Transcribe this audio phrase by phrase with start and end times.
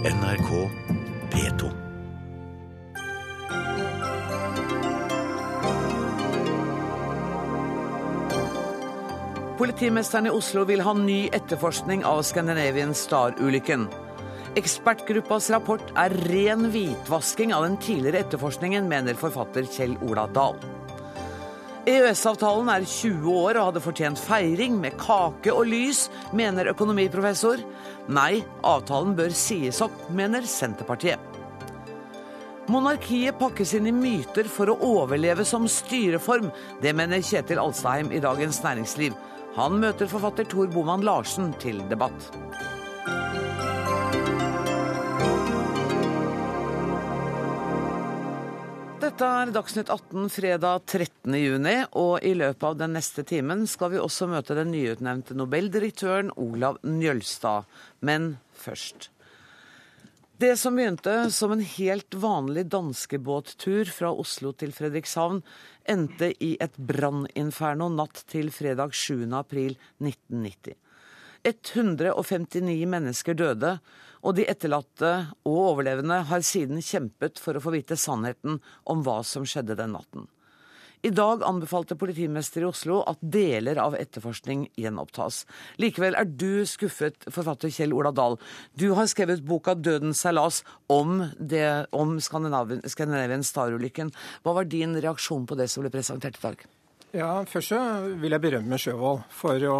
[0.00, 0.70] NRK
[1.30, 1.70] P2.
[9.58, 13.84] Politimesteren i Oslo vil ha ny etterforskning av Scandinavian Star-ulykken.
[14.56, 20.56] Ekspertgruppas rapport er ren hvitvasking av den tidligere etterforskningen, mener forfatter Kjell Ola Dahl.
[21.88, 27.62] EØS-avtalen er 20 år og hadde fortjent feiring med kake og lys, mener økonomiprofessor.
[28.12, 31.22] Nei, avtalen bør sies opp, mener Senterpartiet.
[32.70, 36.52] Monarkiet pakkes inn i myter for å overleve som styreform.
[36.84, 39.16] Det mener Kjetil Alstheim i Dagens Næringsliv.
[39.56, 42.30] Han møter forfatter Tor Boman Larsen til debatt.
[49.10, 51.34] Dette er Dagsnytt 18 fredag 13.
[51.34, 56.30] juni, og i løpet av den neste timen skal vi også møte den nyutnevnte nobeldirektøren
[56.38, 57.66] Olav Njølstad.
[58.06, 59.08] Men først.
[60.38, 65.42] Det som begynte som en helt vanlig danskebåttur fra Oslo til Fredrikshavn,
[65.90, 69.26] endte i et branninferno natt til fredag 7.
[69.34, 70.78] april 1990.
[71.50, 73.74] 159 mennesker døde,
[74.20, 75.12] og de etterlatte
[75.48, 79.96] og overlevende har siden kjempet for å få vite sannheten om hva som skjedde den
[79.96, 80.28] natten.
[81.00, 85.46] I dag anbefalte politimester i Oslo at deler av etterforskning gjenopptas.
[85.80, 88.36] Likevel er du skuffet, forfatter Kjell Ola Dahl.
[88.76, 90.60] Du har skrevet boka 'Dødens seilas'
[90.92, 91.22] om,
[91.96, 94.12] om Scandinavian Star-ulykken.
[94.44, 96.68] Hva var din reaksjon på det som ble presentert i dag?
[97.16, 97.72] Ja, Først
[98.20, 99.78] vil jeg berømme Sjøvold for å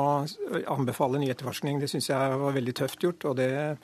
[0.73, 1.79] anbefale ny etterforskning.
[1.79, 3.77] Det syns jeg var veldig tøft gjort, og det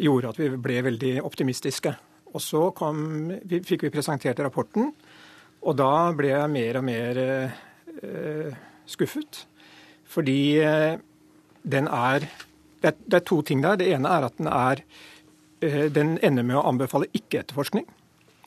[0.00, 1.92] gjorde at vi ble veldig optimistiske.
[2.30, 4.92] Og så kom, fikk vi presentert rapporten,
[5.60, 9.44] og da ble jeg mer og mer eh, skuffet.
[10.10, 10.96] Fordi eh,
[11.62, 12.24] den er
[12.80, 13.76] det, er det, er to ting der.
[13.76, 14.82] Det ene er at den er
[15.60, 17.86] eh, Den ender med å anbefale ikke-etterforskning.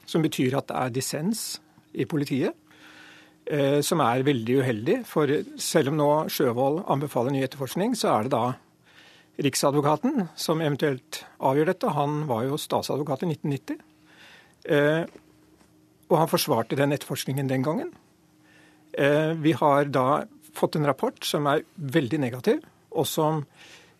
[0.09, 1.43] Som betyr at det er dissens
[1.93, 2.57] i politiet.
[3.45, 4.97] Eh, som er veldig uheldig.
[5.05, 5.29] For
[5.59, 8.45] selv om nå Sjøvold anbefaler ny etterforskning, så er det da
[9.41, 11.93] Riksadvokaten som eventuelt avgjør dette.
[11.95, 13.79] Han var jo statsadvokat i 1990.
[14.69, 15.03] Eh,
[16.11, 17.91] og han forsvarte den etterforskningen den gangen.
[18.93, 20.23] Eh, vi har da
[20.53, 22.61] fått en rapport som er veldig negativ,
[22.93, 23.45] og som,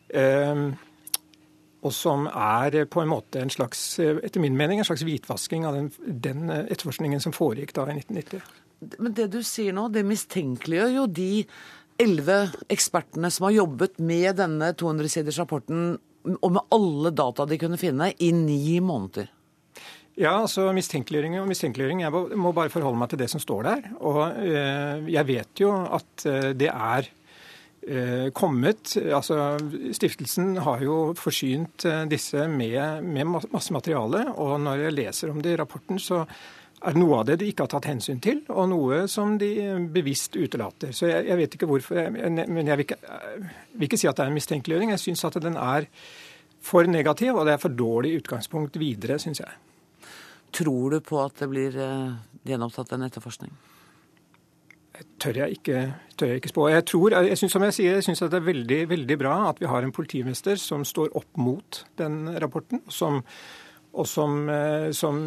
[0.10, 0.70] eh,
[1.82, 5.74] og som er på en måte en slags, etter min mening, en slags hvitvasking av
[5.74, 5.90] den,
[6.22, 8.42] den etterforskningen som foregikk da i 1990.
[9.00, 11.46] Men det du sier nå, det mistenkeliggjør jo de
[12.02, 15.96] elleve ekspertene som har jobbet med denne 200-siders rapporten,
[16.40, 19.32] og med alle data de kunne finne, i ni måneder.
[20.14, 22.04] Ja, altså mistenkeliggjøring og mistenkeliggjøring.
[22.04, 23.88] Jeg må bare forholde meg til det som står der.
[24.06, 27.08] Og øh, jeg vet jo at det er
[27.88, 29.58] øh, kommet Altså
[29.98, 34.28] stiftelsen har jo forsynt disse med, med masse materiale.
[34.38, 36.28] Og når jeg leser om det i rapporten, så
[36.84, 39.52] er noe av det de ikke har tatt hensyn til, og noe som de
[39.94, 40.92] bevisst utelater.
[40.96, 43.00] Så jeg, jeg vet ikke hvorfor, men jeg vil ikke,
[43.74, 44.94] vil ikke, si at det er en mistenkeliggjøring.
[44.96, 45.88] Jeg syns at den er
[46.64, 49.60] for negativ, og det er for dårlig utgangspunkt videre, syns jeg.
[50.54, 51.78] Tror du på at det blir
[52.46, 53.54] gjenopptatt en etterforskning?
[55.22, 55.80] tør jeg ikke,
[56.18, 56.68] tør jeg ikke spå.
[56.70, 59.62] Jeg tror, jeg synes, som jeg sier, jeg syns det er veldig, veldig bra at
[59.62, 62.84] vi har en politimester som står opp mot den rapporten.
[62.90, 63.24] som
[63.94, 64.48] og som,
[64.98, 65.20] som,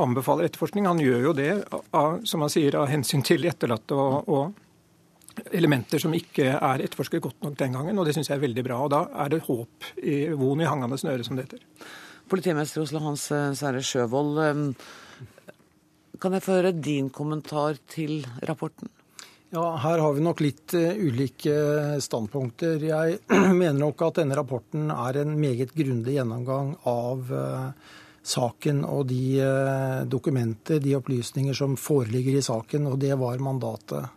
[0.00, 0.86] anbefaler etterforskning.
[0.88, 1.50] Han gjør jo det
[1.92, 7.22] av, som han sier, av hensyn til etterlatte og, og elementer som ikke er etterforsket
[7.24, 7.98] godt nok den gangen.
[7.98, 8.80] og Det syns jeg er veldig bra.
[8.84, 11.64] og Da er det håp i von i hangende snøre, som det heter.
[12.30, 14.74] Politimester Oslo Hans Sverre Sjøvold,
[16.22, 18.88] kan jeg få høre din kommentar til rapporten?
[19.52, 22.80] Ja, Her har vi nok litt ulike standpunkter.
[22.82, 23.18] Jeg
[23.60, 27.92] mener nok at denne rapporten er en meget grundig gjennomgang av uh,
[28.24, 34.10] saken og de uh, dokumenter, de opplysninger som foreligger i saken, og det var mandatet.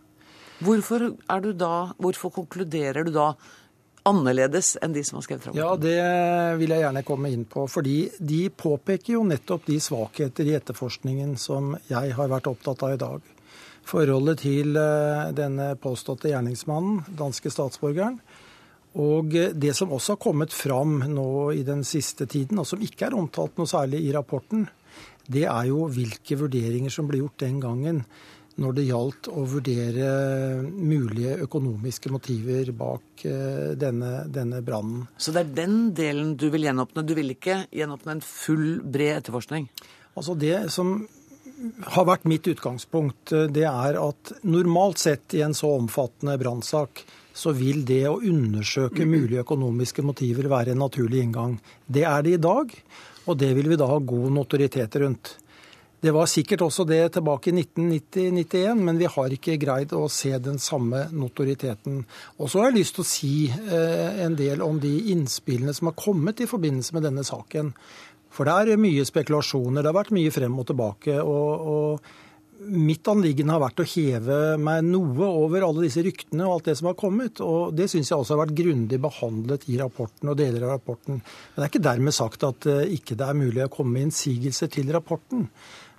[0.63, 1.11] Hvorfor,
[1.43, 3.33] du da, hvorfor konkluderer du da
[4.07, 5.61] annerledes enn de som har skrevet rapporten?
[5.61, 7.67] Ja, Det vil jeg gjerne komme inn på.
[7.69, 12.95] fordi de påpeker jo nettopp de svakheter i etterforskningen som jeg har vært opptatt av
[12.95, 13.33] i dag
[13.87, 14.75] forholdet til
[15.31, 18.17] denne påståtte gjerningsmannen, danske statsborgeren.
[18.97, 23.09] Og det som også har kommet fram nå i den siste tiden, og som ikke
[23.09, 24.65] er omtalt noe særlig i rapporten,
[25.27, 28.01] det er jo hvilke vurderinger som ble gjort den gangen
[28.57, 30.07] når det gjaldt å vurdere
[30.65, 33.25] mulige økonomiske motiver bak
[33.77, 35.03] denne, denne brannen.
[35.21, 37.05] Så det er den delen du vil gjenåpne?
[37.05, 39.69] Du vil ikke gjenåpne en full, bred etterforskning?
[40.17, 40.97] Altså Det som
[41.93, 47.05] har vært mitt utgangspunkt, det er at normalt sett i en så omfattende brannsak,
[47.37, 51.59] så vil det å undersøke mulige økonomiske motiver være en naturlig inngang.
[51.85, 52.73] Det er det i dag.
[53.27, 55.35] Og det vil vi da ha god notoritet rundt.
[55.99, 60.29] Det var sikkert også det tilbake i 1990-1991, men vi har ikke greid å se
[60.39, 62.03] den samme notoriteten.
[62.37, 65.89] Og så har jeg lyst til å si eh, en del om de innspillene som
[65.89, 67.73] har kommet i forbindelse med denne saken.
[68.29, 71.17] For det er mye spekulasjoner, det har vært mye frem og tilbake.
[71.17, 72.15] og, og
[72.57, 76.77] Mitt anliggende har vært å heve meg noe over alle disse ryktene og alt det
[76.79, 77.41] som har kommet.
[77.43, 81.19] og Det syns jeg også har vært grundig behandlet i rapporten og deler av rapporten.
[81.21, 84.07] Men det er ikke dermed sagt at eh, ikke det er mulig å komme med
[84.09, 85.45] innsigelser til rapporten.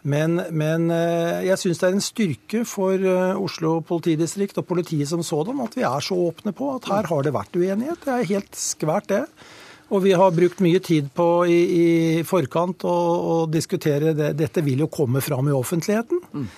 [0.09, 5.11] Men, men eh, jeg syns det er en styrke for eh, Oslo politidistrikt og politiet
[5.11, 8.05] som sådan at vi er så åpne på at her har det vært uenighet.
[8.05, 9.25] Det er helt skvært, det.
[9.89, 14.35] Og vi har brukt mye tid på i, i forkant å diskutere det.
[14.37, 16.21] Dette vil jo komme fram i offentligheten.
[16.35, 16.49] Mm.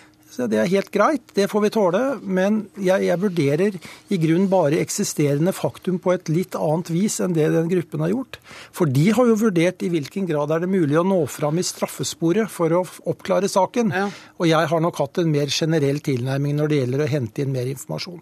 [0.49, 2.03] Det er helt greit, det får vi tåle.
[2.23, 3.77] Men jeg, jeg vurderer
[4.09, 8.13] i grunnen bare eksisterende faktum på et litt annet vis enn det den gruppen har
[8.15, 8.41] gjort.
[8.77, 11.67] For de har jo vurdert i hvilken grad er det mulig å nå fram i
[11.67, 13.93] straffesporet for å oppklare saken.
[13.95, 14.09] Ja.
[14.41, 17.55] Og jeg har nok hatt en mer generell tilnærming når det gjelder å hente inn
[17.55, 18.21] mer informasjon.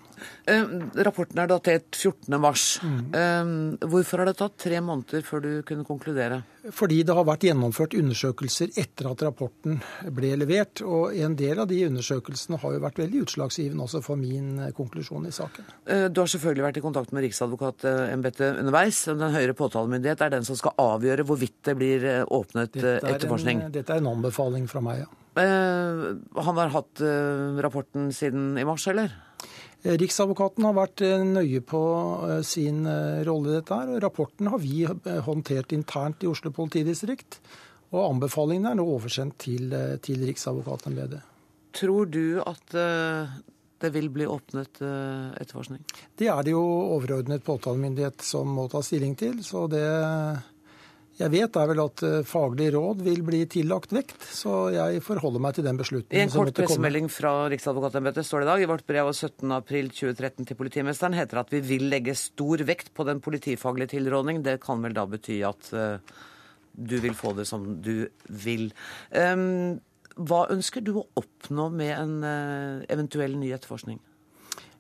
[0.49, 0.76] Eh,
[1.06, 2.82] rapporten er datert 14.3.
[2.82, 3.00] Mm.
[3.20, 6.43] Eh, hvorfor har det tatt tre måneder før du kunne konkludere?
[6.75, 9.79] Fordi det har vært gjennomført undersøkelser etter at rapporten
[10.15, 10.82] ble levert.
[10.85, 14.73] Og en del av de undersøkelsene har jo vært veldig utslagsgivende også for min eh,
[14.76, 15.69] konklusjon i saken.
[15.87, 19.05] Eh, du har selvfølgelig vært i kontakt med Riksadvokatembetet underveis.
[19.09, 23.65] Den høyere påtalemyndighet er den som skal avgjøre hvorvidt det blir eh, åpnet dette etterforskning?
[23.69, 25.15] En, dette er en anbefaling fra meg, ja.
[25.38, 26.99] Han har hatt
[27.62, 29.12] rapporten siden i mars, eller?
[29.86, 31.80] Riksadvokaten har vært eh, nøye på
[32.26, 33.75] eh, sin eh, rolle i dette.
[33.75, 37.38] her, og Rapporten har vi håndtert internt i Oslo politidistrikt.
[37.94, 39.70] Og anbefalingene er nå oversendt til,
[40.04, 41.22] til Riksadvokatembetet.
[41.78, 42.75] Tror du at
[43.80, 45.81] det vil bli åpnet etterforskning?
[46.19, 46.60] Det er det jo
[46.98, 49.40] overordnet påtalemyndighet som må ta stilling til.
[49.46, 49.86] så det
[51.19, 55.43] jeg vet er vel at eh, faglig råd vil bli tillagt vekt, så jeg forholder
[55.43, 56.15] meg til den beslutningen.
[56.15, 60.49] I en kort pressemelding fra Riksadvokatembetet står det i dag i vårt brev av 17.4.2013
[60.49, 64.44] til politimesteren heter det at vi vil legge stor vekt på den politifaglige tilrådning.
[64.47, 65.99] Det kan vel da bety at uh,
[66.79, 68.06] du vil få det som du
[68.47, 68.69] vil.
[69.11, 69.81] Um,
[70.19, 73.99] hva ønsker du å oppnå med en uh, eventuell ny etterforskning?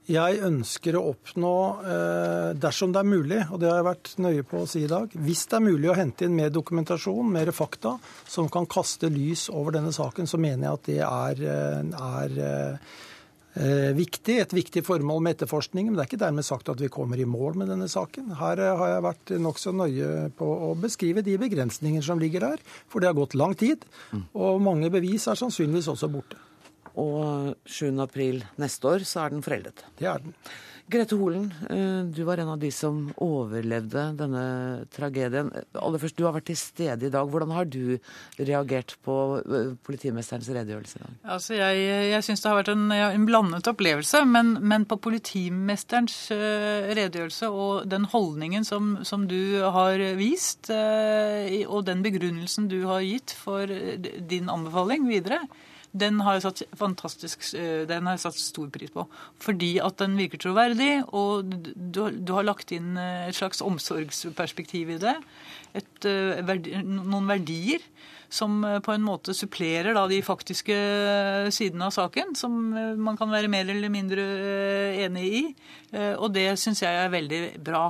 [0.08, 4.46] Jeg ønsker å oppnå, eh, dersom det er mulig, og det har jeg vært nøye
[4.48, 7.52] på å si i dag, hvis det er mulig å hente inn mer dokumentasjon, mer
[7.52, 12.08] fakta, som kan kaste lys over denne saken, så mener jeg at det er, eh,
[12.08, 12.40] er
[13.58, 15.92] eh, viktig, et viktig formål med etterforskningen.
[15.92, 18.32] Men det er ikke dermed sagt at vi kommer i mål med denne saken.
[18.38, 22.64] Her har jeg vært nokså nøye på å beskrive de begrensninger som ligger der.
[22.88, 23.84] For det har gått lang tid,
[24.32, 26.38] og mange bevis er sannsynligvis også borte.
[26.98, 27.92] Og 7.
[28.02, 29.84] april neste år så er den foreldet.
[29.98, 30.34] Det er den.
[30.88, 35.50] Grete Holen, eh, du var en av de som overlevde denne tragedien.
[35.76, 37.28] Aller først, Du har vært til stede i dag.
[37.28, 37.98] Hvordan har du
[38.38, 41.12] reagert på eh, politimesterens redegjørelse i dag?
[41.24, 41.76] Altså, Jeg,
[42.08, 44.24] jeg syns det har vært en, en blandet opplevelse.
[44.24, 51.84] Men, men, på politimesterens eh, redegjørelse og den holdningen som, som du har vist, og
[51.84, 55.44] den begrunnelsen du har gitt for din anbefaling videre,
[56.00, 59.04] den har jeg satt fantastisk, eh, den har jeg satt stor pris på.
[59.42, 64.94] Fordi at den virker troverdig, og du, du har lagt inn eh, et slags omsorgsperspektiv
[64.94, 65.16] i det.
[65.78, 66.54] Et, eh,
[66.86, 67.84] noen verdier
[68.28, 70.74] som på en måte supplerer da, de faktiske
[71.54, 72.58] sidene av saken, som
[73.00, 74.26] man kan være mer eller mindre
[75.00, 75.40] enig i.
[76.20, 77.86] Og det syns jeg er veldig bra.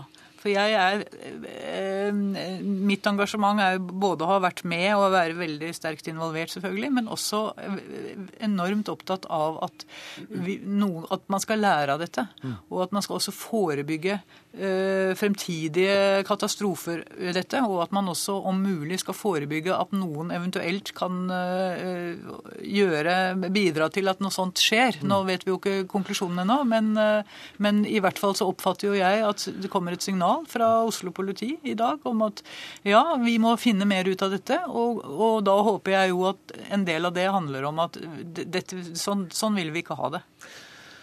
[0.49, 1.03] For jeg er
[1.45, 6.91] eh, Mitt engasjement er både å ha vært med og være veldig sterkt involvert, selvfølgelig,
[6.97, 9.85] men også eh, enormt opptatt av at,
[10.31, 12.25] vi, no, at man skal lære av dette.
[12.41, 12.55] Mm.
[12.73, 17.61] Og at man skal også forebygge eh, fremtidige katastrofer ved dette.
[17.69, 23.15] Og at man også om mulig skal forebygge at noen eventuelt kan gjøre,
[23.53, 25.03] bidra til at noe sånt skjer.
[25.05, 26.93] Nå vet vi jo ikke konklusjonen ennå, men,
[27.61, 30.85] men i hvert fall så oppfatter jo jeg at det kommer et signal signal fra
[30.85, 32.43] Oslo politi i dag om at
[32.83, 34.61] ja, vi må finne mer ut av dette.
[34.69, 38.77] Og, og da håper jeg jo at en del av det handler om at dette,
[38.95, 40.23] sånn, sånn vil vi ikke ha det.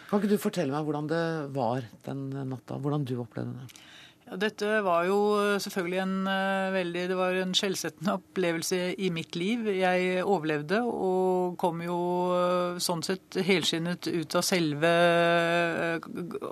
[0.09, 1.23] Kan ikke du fortelle meg hvordan det
[1.55, 2.77] var den natta?
[2.77, 3.83] Hvordan du opplevde det?
[4.25, 5.17] Ja, dette var jo
[5.61, 9.67] selvfølgelig en uh, veldig Det var en skjellsettende opplevelse i mitt liv.
[9.69, 11.97] Jeg overlevde og kom jo
[12.33, 14.93] uh, sånn sett helskinnet ut av selve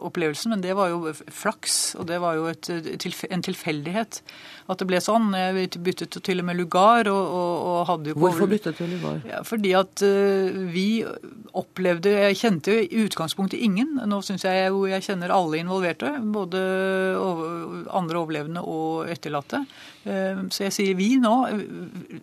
[0.04, 4.22] opplevelsen, men det var jo flaks, og det var jo et, en tilfeldighet
[4.70, 5.34] at det ble sånn.
[5.34, 7.10] Jeg byttet til og med lugar.
[7.10, 9.20] og, og, og hadde jo Hvorfor byttet du lugar?
[9.28, 10.04] Ja, fordi at
[10.74, 11.04] vi
[11.54, 13.98] opplevde Jeg kjente jo i utgangspunktet ingen.
[14.08, 16.14] Nå syns jeg jo jeg kjenner alle involverte.
[16.34, 16.62] både
[17.18, 17.63] over
[17.94, 19.64] andre overlevende og etterlatte.
[20.04, 21.34] Så jeg sier vi nå.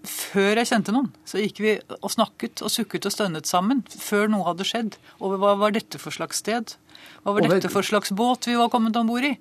[0.04, 3.82] Før jeg kjente noen, så gikk vi og snakket og sukket og stønnet sammen.
[3.88, 4.98] Før noe hadde skjedd.
[5.20, 6.76] Og hva var dette for slags sted?
[7.20, 9.34] Hva var dette for slags båt vi var kommet om bord i?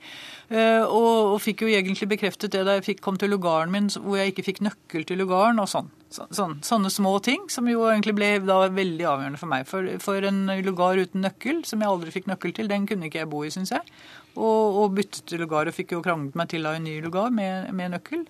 [0.50, 3.88] Uh, og, og, fikk jo egentlig bekreftet det da jeg fikk, kom til lugaren min,
[4.02, 5.92] hvor jeg ikke fikk nøkkel til lugaren og sånn.
[6.10, 6.58] Så, sånn.
[6.66, 9.68] Sånne små ting som jo egentlig ble da veldig avgjørende for meg.
[9.70, 13.22] For, for, en lugar uten nøkkel, som jeg aldri fikk nøkkel til, den kunne ikke
[13.22, 13.86] jeg bo i, syns jeg.
[14.40, 17.34] Og, og byttet til lugar og fikk jo kranglet meg til av en ny lugar
[17.36, 18.24] med, med nøkkel.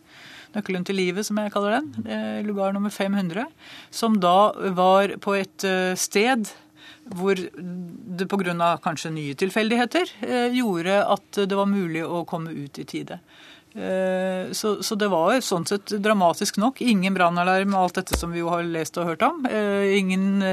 [0.56, 2.08] Nøkkelen til livet, som jeg kaller den.
[2.10, 3.46] Eh, lugar nummer 500.
[3.94, 6.50] Som da var på et uh, sted
[7.10, 8.78] hvor det pga.
[8.84, 13.20] kanskje nye tilfeldigheter eh, gjorde at det var mulig å komme ut i tide.
[13.80, 16.82] Eh, så, så, det var sånn sett dramatisk nok.
[16.84, 19.46] Ingen brannalarm, alt dette som vi jo har lest og hørt om.
[19.50, 20.44] Eh, ingen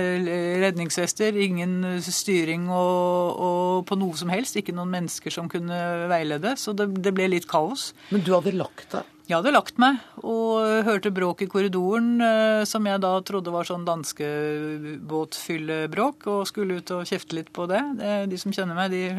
[0.62, 4.59] redningsvester, ingen styring og, og på noe som helst.
[4.61, 6.56] Ikke noen mennesker som kunne veilede.
[6.61, 7.90] Så det, det ble litt kaos.
[8.14, 9.15] Men du hadde lagt deg?
[9.26, 13.66] Jeg hadde lagt meg og hørte bråk i korridoren, eh, som jeg da trodde var
[13.66, 17.83] sånn danskebåtfyllebråk, og skulle ut og kjefte litt på det.
[18.30, 19.11] De som kjenner meg, de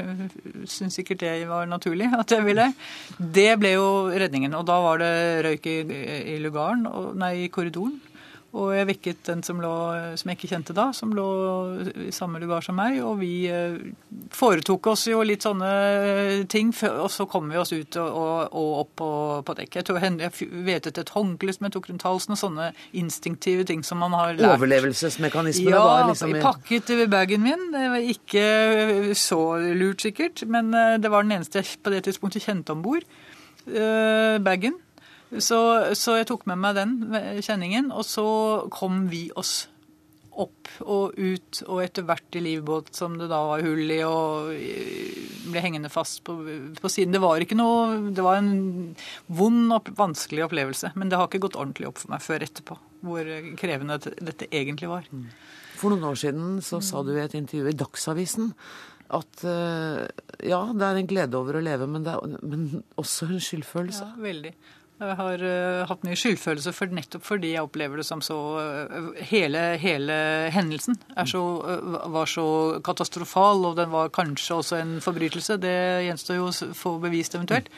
[0.64, 2.72] syns sikkert det var naturlig at jeg ville.
[3.20, 4.56] Det ble jo redningen.
[4.56, 5.84] Og da var det røyk i,
[6.38, 6.88] i lugaren,
[7.20, 8.00] nei, i korridoren.
[8.58, 9.72] Og jeg vekket den som, lå,
[10.18, 11.26] som jeg ikke kjente da, som lå
[12.08, 12.98] i samme lugar som meg.
[13.06, 13.78] Og vi eh,
[14.34, 15.70] foretok oss jo litt sånne
[16.50, 19.10] ting, og så kom vi oss ut og, og, og opp på,
[19.48, 19.92] på dekket.
[19.94, 24.02] Jeg, jeg vetet et håndkle som jeg tok rundt halsen, og sånne instinktive ting som
[24.02, 24.58] man har lært.
[24.58, 27.70] Overlevelsesmekanismene ja, var liksom Ja, pakket i bagen min.
[27.76, 28.48] Det var ikke
[29.18, 29.42] så
[29.78, 33.06] lurt sikkert, men eh, det var den eneste jeg på det tidspunktet kjente om bord.
[33.68, 34.78] Bagen.
[35.32, 35.60] Så,
[35.98, 36.94] så, jeg tok med meg den
[37.44, 38.28] kjenningen, og så
[38.74, 39.68] kom vi oss
[40.38, 44.52] opp og ut, og etter hvert i livbåt som det da var hull i, og
[45.50, 46.36] ble hengende fast på,
[46.78, 47.16] på siden.
[47.16, 48.52] Det var ikke noe Det var en
[49.26, 52.78] vond og vanskelig opplevelse, men det har ikke gått ordentlig opp for meg før etterpå,
[53.08, 55.10] hvor krevende dette egentlig var.
[55.10, 55.26] Mm.
[55.78, 58.54] For noen år siden så sa du i et intervju i Dagsavisen
[59.14, 60.04] at eh,
[60.50, 64.10] ja, det er en glede over å leve, men det er men også en skyldfølelse.
[64.10, 64.52] Ja, veldig.
[64.98, 69.12] Jeg har uh, hatt mye skyldfølelse for, nettopp fordi jeg opplever det som så uh,
[69.30, 70.16] hele, hele,
[70.54, 70.98] hendelsen
[71.30, 72.48] så, uh, var så
[72.86, 75.60] katastrofal, og den var kanskje også en forbrytelse.
[75.62, 75.78] Det
[76.08, 77.72] gjenstår jo å få bevist eventuelt.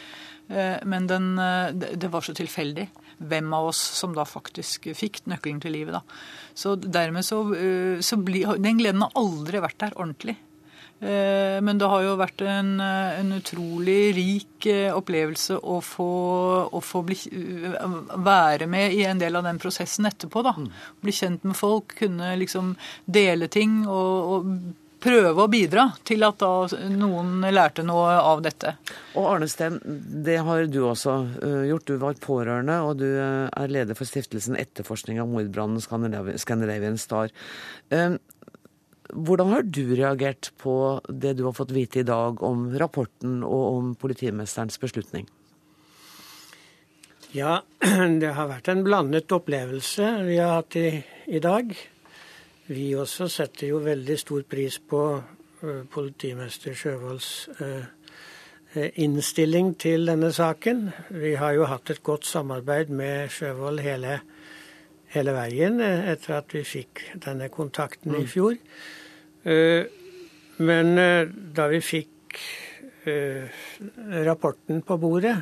[0.50, 1.36] Men den,
[1.78, 2.88] det var så tilfeldig
[3.22, 5.94] hvem av oss som da faktisk fikk nøkkelen til livet.
[5.94, 6.02] da.
[6.58, 7.44] Så dermed så,
[8.02, 10.40] så blir Den gleden har aldri vært der ordentlig.
[11.00, 16.10] Eh, men det har jo vært en, eh, en utrolig rik eh, opplevelse å få,
[16.76, 17.16] å få bli,
[18.20, 20.44] være med i en del av den prosessen etterpå.
[20.44, 20.54] da.
[20.58, 20.68] Mm.
[21.00, 22.76] Bli kjent med folk, kunne liksom
[23.06, 24.52] dele ting og, og
[25.00, 28.74] prøve å bidra til at da noen lærte noe av dette.
[29.16, 31.14] Og Arne Steen, det har du også
[31.70, 31.88] gjort.
[31.88, 37.32] Du var pårørende, og du er leder for stiftelsen Etterforskning av mordbrannen Scandinavian Star.
[39.10, 43.64] Hvordan har du reagert på det du har fått vite i dag om rapporten og
[43.74, 45.26] om politimesterens beslutning?
[47.34, 47.62] Ja,
[48.22, 50.92] det har vært en blandet opplevelse vi har hatt i,
[51.30, 51.74] i dag.
[52.70, 57.86] Vi også setter jo veldig stor pris på uh, politimester Sjøvolds uh,
[59.02, 60.90] innstilling til denne saken.
[61.10, 64.20] Vi har jo hatt et godt samarbeid med Sjøvold hele,
[65.14, 68.30] hele veien etter at vi fikk denne kontakten i mm.
[68.30, 68.58] fjor.
[69.44, 69.86] Eh,
[70.58, 72.40] men eh, da vi fikk
[73.08, 73.60] eh,
[74.26, 75.38] rapporten på bordet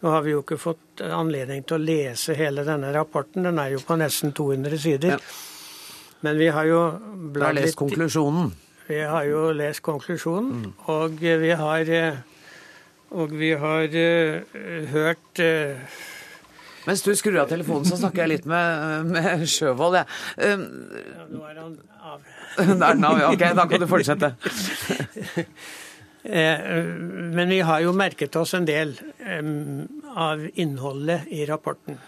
[0.00, 3.70] Nå har vi jo ikke fått anledning til å lese hele denne rapporten, den er
[3.72, 5.14] jo på nesten 200 sider.
[5.16, 6.18] Ja.
[6.20, 6.80] Men vi har jo
[7.32, 8.50] bladd litt lest konklusjonen?
[8.90, 10.74] Vi har jo lest konklusjonen, mm.
[10.92, 11.90] og vi har
[13.10, 15.96] og vi har uh, hørt uh,
[16.86, 19.96] Mens du skrur av telefonen, så snakker jeg litt med, med Sjøvold.
[19.98, 20.04] Ja.
[20.38, 20.60] Um,
[20.94, 21.72] ja, nå er han.
[23.32, 24.34] Ok, da kan du fortsette.
[26.26, 28.96] Eh, men vi har jo merket oss en del
[30.18, 32.00] av innholdet i rapporten.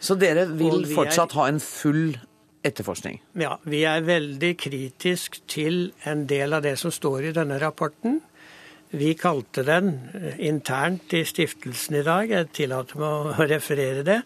[0.00, 2.14] Så dere vil fortsatt ha en full
[2.66, 3.20] etterforskning?
[3.38, 8.20] Ja, vi er veldig kritisk til en del av det som står i denne rapporten.
[8.96, 14.20] Vi kalte den eh, internt i stiftelsen i dag, jeg tillater meg å referere det,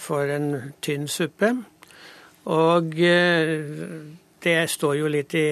[0.00, 1.52] for en tynn suppe.
[2.54, 3.64] Og eh,
[4.44, 5.48] det står jo litt i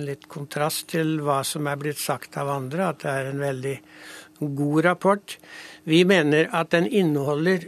[0.00, 3.74] litt kontrast til hva som er blitt sagt av andre, at det er en veldig
[4.40, 5.36] god rapport.
[5.84, 7.66] Vi mener at den inneholder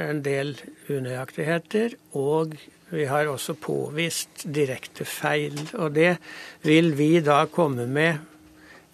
[0.00, 0.56] en del
[0.88, 2.56] unøyaktigheter, og
[2.90, 5.58] vi har også påvist direkte feil.
[5.78, 6.16] Og det
[6.66, 8.18] vil vi da komme med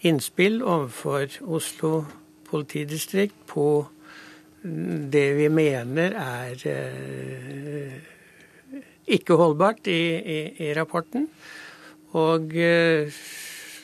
[0.05, 2.03] innspill overfor Oslo
[2.47, 3.87] politidistrikt på
[5.11, 8.16] det vi mener er eh,
[9.07, 11.27] ikke holdbart i, i, i rapporten.
[12.17, 13.11] Og eh,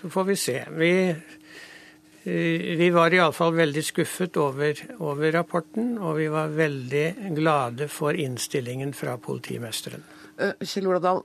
[0.02, 0.58] så får vi se.
[0.80, 7.06] Vi, eh, vi var iallfall veldig skuffet over, over rapporten, og vi var veldig
[7.38, 10.04] glade for innstillingen fra politimesteren.
[10.42, 11.18] Eh, Kjell Ola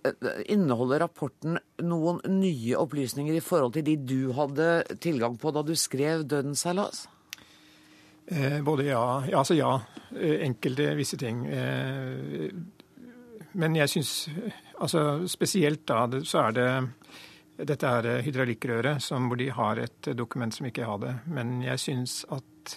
[0.47, 5.75] inneholder rapporten noen nye opplysninger i forhold til de du hadde tilgang på da du
[5.79, 7.07] skrev døden seilas'?
[8.29, 9.79] Eh, både ja, ja, altså ja.
[10.19, 11.47] Enkelte visse ting.
[11.47, 12.51] Eh,
[13.59, 14.13] men jeg syns
[14.79, 16.71] altså Spesielt da så er det
[17.59, 21.15] dette er hydraulikkrøret, hvor de har et dokument som ikke jeg hadde.
[21.27, 22.77] Men jeg syns at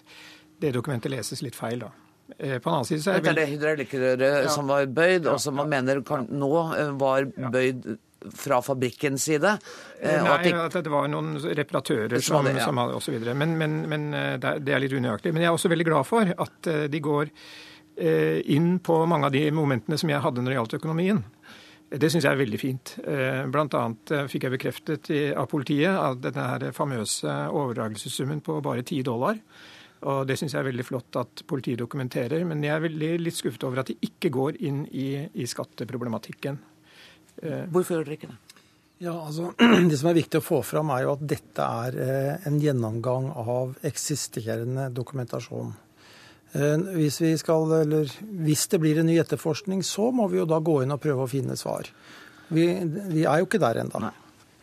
[0.61, 1.91] det dokumentet leses litt feil, da.
[2.37, 4.53] Eh, på den annen side så er Dette er det hydraulikkrøret ja.
[4.53, 5.35] som var bøyd, ja.
[5.35, 7.89] og som man mener kan, nå eh, var bøyd
[8.37, 9.55] fra fabrikkens side?
[9.99, 13.17] Eh, Nei, at, de, at det var noen reparatører som, som hadde osv.
[13.33, 14.07] Men, men, men
[14.41, 15.33] det er litt unøyaktig.
[15.33, 17.33] Men jeg er også veldig glad for at de går
[18.01, 21.19] inn på mange av de momentene som jeg hadde når det gjaldt økonomien.
[21.91, 22.93] Det syns jeg er veldig fint.
[23.03, 23.47] Bl.a.
[23.51, 28.85] blant annet eh, fikk jeg bekreftet av politiet at denne her famøse overdragelsessummen på bare
[28.85, 29.41] 10 dollar.
[30.07, 32.45] Og Det syns jeg er veldig flott at politiet dokumenterer.
[32.47, 36.61] Men jeg er veldig litt skuffet over at de ikke går inn i, i skatteproblematikken.
[37.43, 38.39] Eh, Hvorfor gjør dere ikke det?
[39.03, 39.51] Ja, altså,
[39.91, 41.99] Det som er viktig å få fram, er jo at dette er
[42.47, 45.75] en gjennomgang av eksisterende dokumentasjon.
[46.51, 48.09] Eh, hvis, skal, eller,
[48.43, 51.25] hvis, det blir en ny etterforskning, så må vi jo da gå inn og prøve
[51.25, 51.87] å finne svar.
[52.51, 52.65] Vi,
[53.13, 54.11] vi er jo ikke der ennå.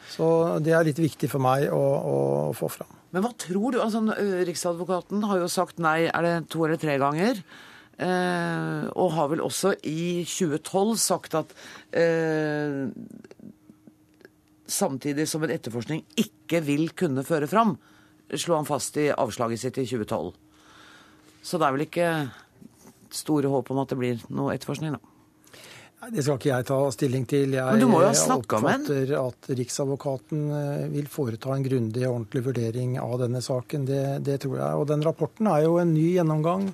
[0.09, 0.27] Så
[0.65, 2.19] det er litt viktig for meg å, å,
[2.57, 2.93] få fram.
[3.13, 3.81] Men hva tror du?
[3.81, 4.03] Altså,
[4.49, 7.41] Riksadvokaten har jo sagt nei er det to eller tre ganger.
[7.99, 11.55] Eh, og har vel også i 2012 sagt at
[11.99, 12.85] eh,
[14.69, 17.75] samtidig som en etterforskning ikke vil kunne føre fram,
[18.37, 20.31] slo han fast i avslaget sitt i 2012.
[21.43, 22.11] Så det er vel ikke
[23.15, 25.15] store håp om at det blir noe etterforskning, da.
[25.99, 27.55] Det skal ikke jeg ta stilling til.
[27.57, 32.13] Jeg Men du må jo ha oppfatter at Riksadvokaten eh, vil foreta en grundig og
[32.13, 33.89] ordentlig vurdering av denne saken.
[33.89, 34.77] Det, det, tror jeg.
[34.79, 36.69] Og den rapporten er jo en ny gjennomgang,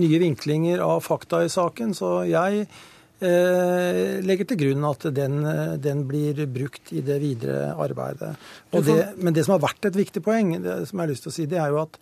[0.00, 1.92] nye vinklinger av fakta i saken.
[1.98, 5.38] Så jeg eh, legger til grunn at den,
[5.84, 8.32] den, blir brukt i det videre arbeidet.
[8.72, 11.34] Det, men det som har vært et viktig poeng, det, som jeg har lyst til
[11.34, 12.00] å si, det er jo at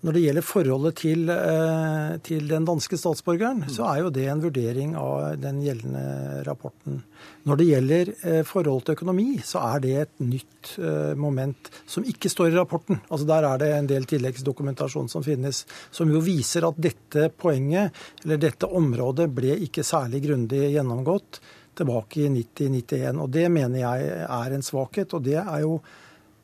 [0.00, 4.40] når det gjelder forholdet til, eh, til, den danske statsborgeren, så er jo det en
[4.40, 7.02] vurdering av den gjeldende rapporten.
[7.44, 8.12] Når det gjelder
[8.48, 12.56] forholdet forhold til økonomi, så er det et nytt eh, moment som ikke står i
[12.56, 13.00] rapporten.
[13.10, 17.92] Altså Der er det en del tilleggsdokumentasjon som finnes, som jo viser at dette poenget,
[18.24, 21.40] eller dette området, ble ikke særlig grundig gjennomgått
[21.76, 23.20] tilbake i 90-91.
[23.20, 25.14] Og det mener jeg er en svakhet.
[25.14, 25.80] og det er jo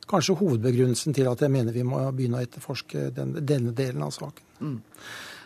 [0.09, 4.13] kanskje hovedbegrunnelsen til at jeg mener vi må begynne å etterforske den, denne delen av
[4.15, 4.45] saken.
[4.61, 4.77] Mm.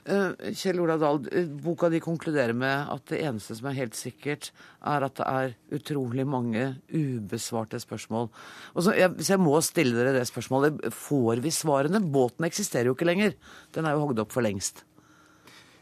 [0.02, 3.98] Uh, Kjell Ola Dahl, eh, boka di konkluderer med at det eneste som er helt
[3.98, 4.50] sikkert,
[4.90, 8.32] er at det er utrolig mange ubesvarte spørsmål.
[8.74, 10.82] Og så, jeg, så jeg må stille dere det spørsmålet.
[10.98, 12.02] Får vi svarene?
[12.02, 13.38] Båten eksisterer jo ikke lenger.
[13.78, 14.82] Den er jo hogd opp for lengst.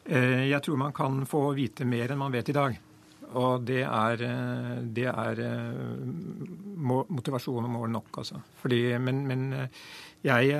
[0.03, 2.75] Uh, jeg tror man kan få vite mer enn man vet i dag.
[3.37, 6.03] Og det er, eh, det er eh,
[7.13, 8.39] motivasjon og mål nok, altså.
[8.61, 9.67] Fordi, men, men, eh,
[10.25, 10.55] jeg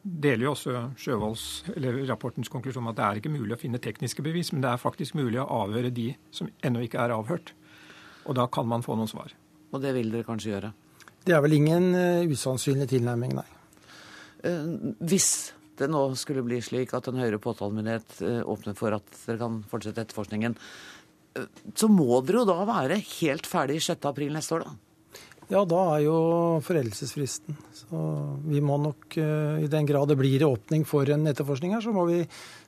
[0.00, 3.80] deler jo også Sjøvolds, eller rapportens konklusjon om at det er ikke mulig å finne
[3.80, 7.54] tekniske bevis, men det er faktisk mulig å avhøre de som ennå ikke er avhørt.
[8.28, 9.32] Og da kan man få noen svar.
[9.72, 10.74] Og det vil dere kanskje gjøre?
[11.24, 11.94] Det er vel ingen
[12.28, 13.48] usannsynlig tilnærming, nei.
[15.04, 19.60] Hvis det nå skulle bli slik at en høyere påtalemyndighet åpner for at dere kan
[19.68, 20.56] fortsette etterforskningen,
[21.74, 24.06] så må dere jo da være helt ferdig 6.
[24.10, 24.78] april neste år, da?
[25.50, 26.16] Ja, da er jo
[26.62, 27.56] foreldelsesfristen.
[27.74, 28.00] Så
[28.46, 31.92] vi må nok, eh, i den grad det blir åpning for en etterforskning her, så
[31.92, 32.20] må vi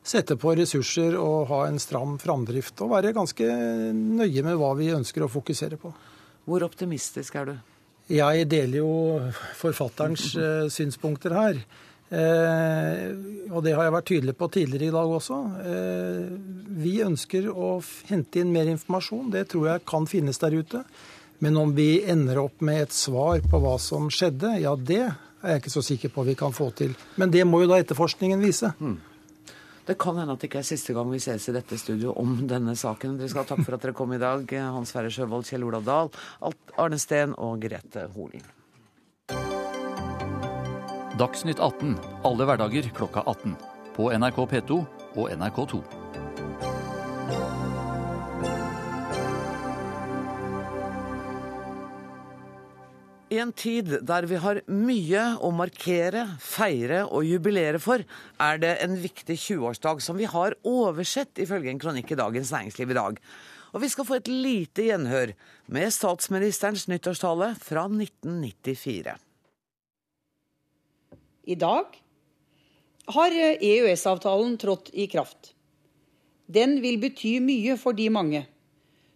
[0.03, 2.75] sette på ressurser og ha en stram framdrift.
[2.83, 3.47] Og være ganske
[3.95, 5.95] nøye med hva vi ønsker å fokusere på.
[6.45, 7.55] Hvor optimistisk er du?
[8.11, 11.63] Jeg deler jo forfatterens eh, synspunkter her.
[12.13, 13.09] Eh,
[13.49, 15.39] og det har jeg vært tydelig på tidligere i dag også.
[15.65, 16.27] Eh,
[16.83, 17.75] vi ønsker å
[18.11, 19.31] hente inn mer informasjon.
[19.33, 20.83] Det tror jeg kan finnes der ute.
[21.43, 25.57] Men om vi ender opp med et svar på hva som skjedde, ja, det er
[25.57, 26.93] jeg ikke så sikker på vi kan få til.
[27.19, 28.71] Men det må jo da etterforskningen vise.
[28.79, 29.01] Mm.
[29.83, 32.37] Det kan hende at det ikke er siste gang vi ses i dette studio om
[32.47, 33.17] denne saken.
[33.19, 34.47] Dere skal ha takk for at dere kom i dag,
[34.77, 36.13] Hans Sverre Sjøvold, Kjell Olav Dahl,
[36.79, 38.47] Arne Steen og Grete Holen.
[41.23, 41.93] Dagsnytt 18
[42.27, 43.53] alle hverdager klokka 18.
[43.95, 44.79] På NRK P2
[45.21, 45.79] og NRK2.
[53.31, 58.03] I en tid der vi har mye å markere, feire og jubilere for,
[58.43, 62.91] er det en viktig 20-årsdag som vi har oversett, ifølge en kronikk i Dagens Næringsliv
[62.91, 63.27] i dag.
[63.71, 65.37] Og vi skal få et lite gjenhør
[65.71, 69.21] med statsministerens nyttårstale fra 1994.
[71.43, 71.85] I dag
[73.05, 75.55] har EØS-avtalen trådt i kraft.
[76.47, 78.45] Den vil bety mye for de mange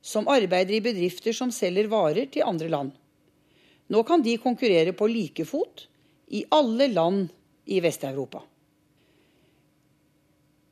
[0.03, 2.91] som arbeider i bedrifter som selger varer til andre land.
[3.87, 5.87] Nå kan de konkurrere på like fot
[6.35, 7.29] i alle land
[7.71, 8.43] i Vest-Europa.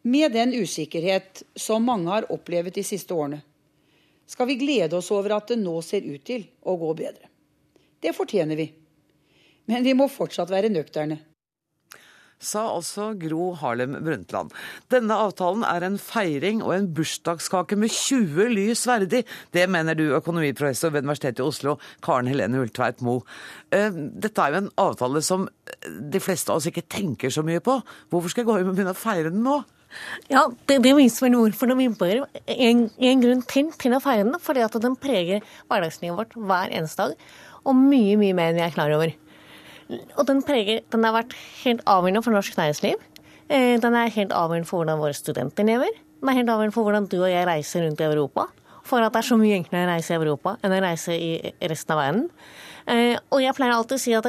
[0.02, 3.40] Med den usikkerhet som mange har opplevd de siste årene,
[4.26, 7.30] skal vi glede oss over at det nå ser ut til å gå bedre.
[8.02, 8.66] Det fortjener vi.
[9.70, 11.20] Men vi må fortsatt være nøkterne
[12.42, 14.52] sa altså Gro Harlem Brundtland.
[14.92, 19.24] Denne avtalen er en feiring og en bursdagskake med 20 lys verdig.
[19.54, 23.24] Det mener du, økonomiprofessor ved Universitetet i Oslo, Karen Helene Hultveit Moe.
[23.74, 25.48] Eh, dette er jo en avtale som
[25.84, 27.78] de fleste av oss ikke tenker så mye på.
[28.12, 29.62] Hvorfor skal jeg gå hjem og begynne å feire den nå?
[30.30, 34.26] Ja, Det, det viser vel hvorfor det bør en, en grunn til til å feire
[34.26, 34.38] den.
[34.42, 37.28] Fordi at den preger hverdagslivet vårt hver eneste dag.
[37.64, 39.14] Og mye, mye mer enn vi er klar over.
[39.90, 43.06] Og den, preger, den har vært helt avgjørende for norsk næringsliv.
[43.52, 45.92] Eh, den er helt avgjørende for hvordan våre studenter lever.
[46.20, 48.48] Den er helt avgjørende for hvordan du og jeg reiser rundt i Europa.
[48.84, 51.30] For at det er så mye enklere å reise i Europa enn å reise i
[51.64, 52.28] resten av verden.
[52.88, 54.28] Eh, og jeg pleier alltid å si at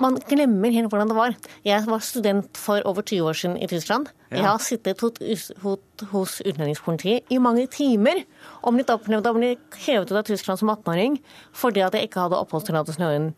[0.00, 1.34] man glemmer helt hvordan det var.
[1.66, 4.08] Jeg var student for over 20 år siden i Tyskland.
[4.30, 4.36] Ja.
[4.36, 8.22] Jeg har sittet hos utlendingspolitiet i mange timer
[8.62, 11.18] og blitt opplevd og blitt hevet ut av Tyskland som 18-åring
[11.52, 13.30] fordi at jeg ikke hadde oppholdstillatelse i orden.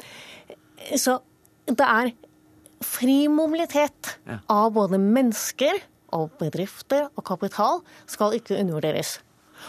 [0.98, 1.18] Så
[1.70, 2.12] det er
[2.82, 4.40] fri mobilitet ja.
[4.50, 5.78] av både mennesker
[6.12, 9.20] og bedrifter og kapital skal ikke undervurderes.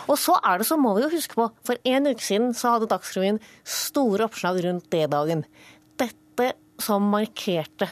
[0.09, 2.75] Og så er det så må vi jo huske på, for en uke siden så
[2.75, 5.45] hadde Dagsrevyen store oppslag rundt D-dagen.
[6.01, 7.91] Dette som markerte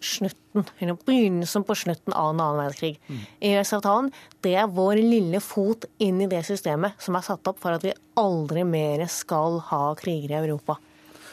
[0.00, 2.98] slutten, eller begynnelsen på slutten av en annen verdenskrig.
[3.06, 3.22] Mm.
[3.50, 4.10] EØS-avtalen
[4.46, 7.86] det er vår lille fot inn i det systemet som er satt opp for at
[7.86, 10.78] vi aldri mer skal ha kriger i Europa.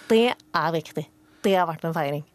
[0.10, 1.06] Det er viktig.
[1.46, 2.26] Det har vært en feiring.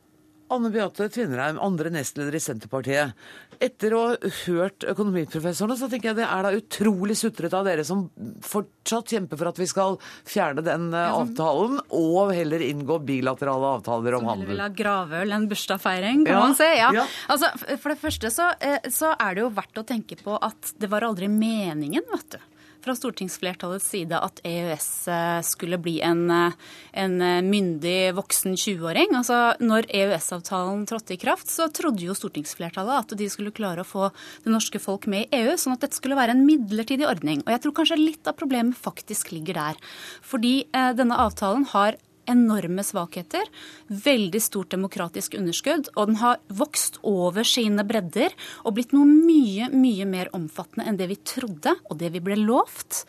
[0.50, 3.14] Anne Beate Tvinnereim, andre nestleder i Senterpartiet.
[3.62, 7.84] Etter å ha hørt økonomiprofessorene, så tenker jeg det er da utrolig sutrete av dere
[7.86, 8.08] som
[8.42, 14.18] fortsatt kjemper for at vi skal fjerne den eh, avtalen, og heller inngå bilaterale avtaler
[14.18, 14.48] om handel.
[14.48, 16.42] Som vil ha gravøl, en bursdagsfeiring, kan ja.
[16.42, 16.70] man si.
[16.80, 16.92] Ja.
[16.98, 17.06] ja.
[17.30, 20.74] Altså, for det første så, eh, så er det jo verdt å tenke på at
[20.82, 22.50] det var aldri meningen, vet du
[22.84, 26.56] fra stortingsflertallets side at EØS eh, skulle bli en, eh,
[27.04, 29.14] en eh, myndig voksen 20-åring.
[29.18, 33.88] Altså, når EØS-avtalen trådte i kraft, så trodde jo stortingsflertallet at de skulle klare å
[33.88, 34.10] få
[34.44, 37.44] det norske folk med i EU, sånn at dette skulle være en midlertidig ordning.
[37.46, 39.82] Og jeg tror kanskje litt av problemet faktisk ligger der.
[40.26, 43.50] Fordi eh, denne avtalen har enorme svakheter,
[43.90, 49.70] veldig stort demokratisk underskudd, og den har vokst over sine bredder og blitt noe mye,
[49.74, 53.04] mye mer omfattende enn det vi trodde, og det vi ble lovt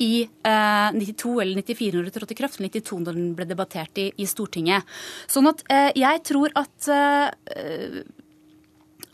[0.00, 4.00] i eh, 92 eller 94 når det trådte i kraft, 92 når den ble debattert
[4.00, 4.88] i, i Stortinget.
[5.28, 8.00] Sånn at eh, jeg tror at eh,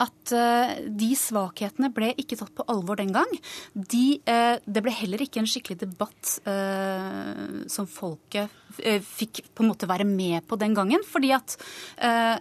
[0.03, 3.31] at uh, de svakhetene ble ikke tatt på alvor den gang.
[3.73, 9.71] De, uh, det ble heller ikke en skikkelig debatt uh, som folket fikk på en
[9.71, 11.01] måte være med på den gangen.
[11.07, 11.55] Fordi at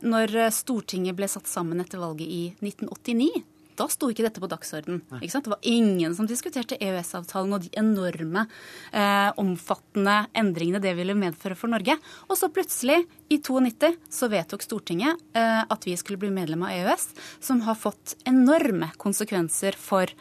[0.05, 3.31] når Stortinget ble satt sammen etter valget i 1989
[3.77, 5.03] da sto ikke dette på dagsorden.
[5.21, 8.47] Ikke det var ingen som diskuterte EØS-avtalen og de enorme,
[8.93, 11.99] eh, omfattende endringene det ville medføre for Norge.
[12.29, 16.75] Og så plutselig, i 92, så vedtok Stortinget eh, at vi skulle bli medlem av
[16.77, 17.09] EØS,
[17.41, 20.13] som har fått enorme konsekvenser for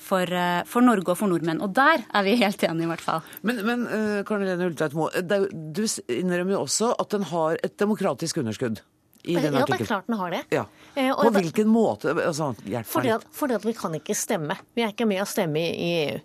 [0.00, 1.60] for, eh, for, Norge og for nordmenn.
[1.60, 3.26] Og der er vi helt enige, i hvert fall.
[3.42, 7.76] Men, men uh, Karen Helene Ultveit Moe, du innrømmer jo også at den har et
[7.80, 8.80] demokratisk underskudd?
[9.22, 9.60] I den artikkelen?
[9.60, 10.42] Ja, det er klart den har det.
[10.54, 10.64] Ja.
[10.94, 12.14] Eh, På hvilken måte?
[12.14, 12.54] Altså,
[12.86, 14.56] fordi at, fordi at vi kan ikke stemme.
[14.74, 16.18] Vi er ikke med å stemme i EU.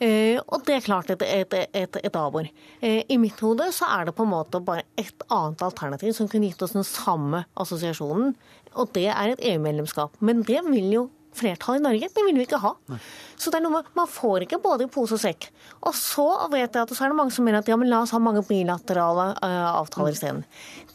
[0.00, 2.46] Uh, og det er klart et, et, et, et avbord.
[2.80, 6.28] Uh, I mitt hode så er det på en måte bare et annet alternativ som
[6.30, 8.32] kunne gitt oss den samme assosiasjonen,
[8.80, 10.16] og det er et EU-medlemskap.
[10.24, 11.02] Men det vil jo
[11.36, 12.10] flertall i Norge.
[12.14, 12.74] Det vil vi ikke ha.
[12.90, 13.00] Nei.
[13.40, 15.48] Så det er noe med, Man får ikke både i pose og sekk.
[15.88, 18.02] Og så vet jeg at så er det mange som mener at ja, men la
[18.04, 20.42] oss ha mange bilaterale uh, avtaler isteden.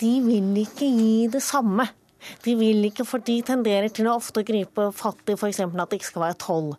[0.02, 1.88] De vil ikke gi det samme.
[2.46, 5.62] De vil ikke, for de tenderer til å ofte gripe fatt i f.eks.
[5.66, 6.72] at det ikke skal være toll.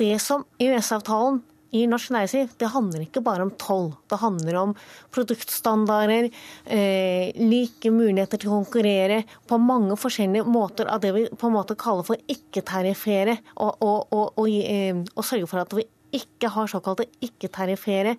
[0.00, 1.42] Det som EØS-avtalen
[1.74, 3.90] i norsk næringsliv, det handler ikke bare om toll.
[4.10, 4.74] Det handler om
[5.14, 6.30] produktstandarder,
[6.64, 11.56] eh, like muligheter til å konkurrere på mange forskjellige måter av det vi på en
[11.56, 14.94] måte kaller for ikke-tariffere, og, og, og, og, eh,
[15.26, 18.16] sørge for at vi ikke har såkalte ikke-tariffere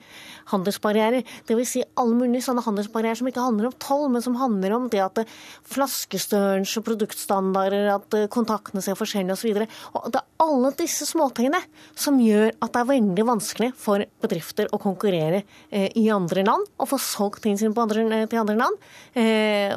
[0.51, 1.25] handelsbarrierer.
[1.47, 1.71] Dvs.
[1.77, 5.01] Si alle mulige sånne handelsbarrierer som ikke handler om toll, men som handler om det
[5.03, 5.23] at
[5.67, 9.65] flaskestørrelse, produktstandarder, at kontaktene ser forskjellige osv.
[10.13, 11.59] Det er alle disse småtingene
[11.97, 16.67] som gjør at det er veldig vanskelig for bedrifter å konkurrere eh, i andre land
[16.77, 18.77] og få solgt tingene sine eh, til andre land
[19.17, 19.73] eh,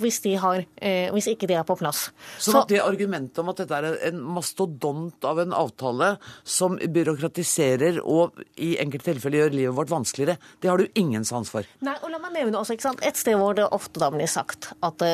[0.00, 0.64] hvis, de har,
[1.14, 2.08] hvis, ikke de er på plass.
[2.38, 7.49] Så, Så det argumentet om at dette er en mastodont av en avtale som byråkratiserer
[8.04, 11.66] og i enkelte tilfeller gjør livet vårt vanskeligere, det har du ingen sans for?
[11.84, 13.02] Nei, og la meg nevne også, ikke sant?
[13.06, 15.08] Et sted hvor det ofte da blir sagt at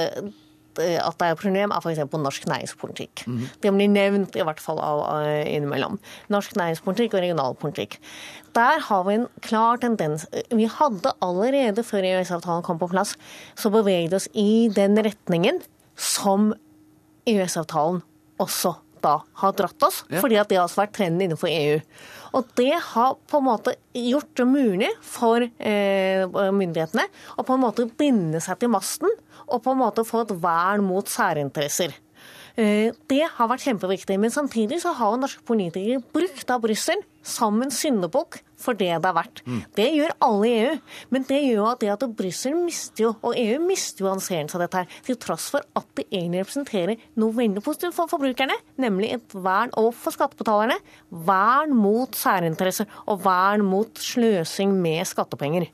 [0.77, 2.03] at det er et problem, er f.eks.
[2.13, 3.25] norsk næringspolitikk.
[3.27, 3.45] Mm.
[3.63, 5.99] Det blir nevnt i hvert fall av, innimellom.
[6.33, 7.99] Norsk næringspolitikk og regionalpolitikk.
[8.57, 10.27] Der har vi en klar tendens.
[10.53, 13.17] Vi hadde allerede før EØS-avtalen kom på plass,
[13.57, 15.63] så beveget oss i den retningen
[15.97, 16.53] som
[17.29, 18.03] EØS-avtalen
[18.43, 20.21] også da har dratt oss, ja.
[20.21, 21.81] fordi at det har også vært trenden innenfor EU.
[22.37, 27.07] Og det har på en måte gjort det mulig for eh, myndighetene
[27.39, 29.13] å på en måte binde seg til masten
[29.47, 31.95] og på en måte få et vern mot særinteresser.
[32.57, 34.17] Eh, det har vært kjempeviktig.
[34.21, 39.05] Men samtidig så har norske politikere brukt av Brussel som en syndebukk for det det
[39.05, 39.43] har vært.
[39.45, 39.59] Mm.
[39.77, 40.79] Det gjør alle i EU.
[41.13, 44.65] Men det gjør at det at Brussel mister jo, og EU mister jo anseelse av
[44.65, 49.13] dette her, til tross for at det egentlig representerer noe veldig positivt for forbrukerne, nemlig
[49.19, 50.79] et vern, overfor for skattebetalerne,
[51.29, 55.69] vern mot særinteresser og vern mot sløsing med skattepenger.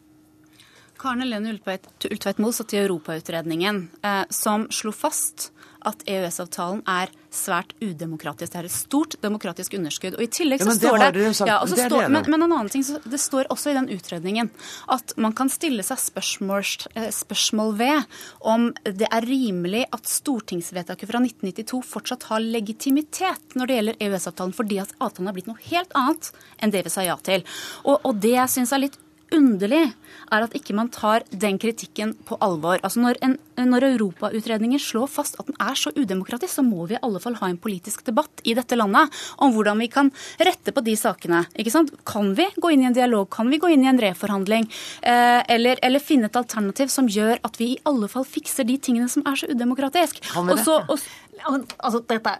[1.02, 5.50] Karen Helene Ultveit Moe satt i Europautredningen, eh, som slo fast
[5.88, 8.52] at EØS-avtalen er svært udemokratisk.
[8.52, 10.16] Det er et stort demokratisk underskudd.
[10.18, 12.84] Og i tillegg så ja, står det, ja, det, står, men, men, en annen ting,
[12.84, 14.50] det står også i den utredningen
[14.92, 18.18] at man kan stille seg spørsmål, eh, spørsmål ved
[18.52, 24.56] om det er rimelig at stortingsvedtaket fra 1992 fortsatt har legitimitet når det gjelder EØS-avtalen,
[24.56, 27.46] fordi at avtalen har blitt noe helt annet enn det vi sa ja til.
[27.86, 29.00] Og, og det jeg syns er litt
[29.34, 29.84] underlig,
[30.32, 32.80] er at ikke man tar den kritikken på alvor.
[32.82, 33.36] Altså når, en,
[33.68, 37.36] når Europautredninger slår fast at den er så udemokratisk, så må vi i alle fall
[37.40, 41.44] ha en politisk debatt i dette landet om hvordan vi kan rette på de sakene.
[41.58, 41.92] Ikke sant?
[42.08, 43.28] Kan vi gå inn i en dialog?
[43.32, 44.68] Kan vi gå inn i en reforhandling?
[45.02, 48.78] Eh, eller, eller, finne et alternativ som gjør at vi i alle fall fikser de
[48.82, 50.22] tingene som er så udemokratisk?
[50.32, 50.62] Kan vi det?
[50.62, 52.36] Også, også, altså, dette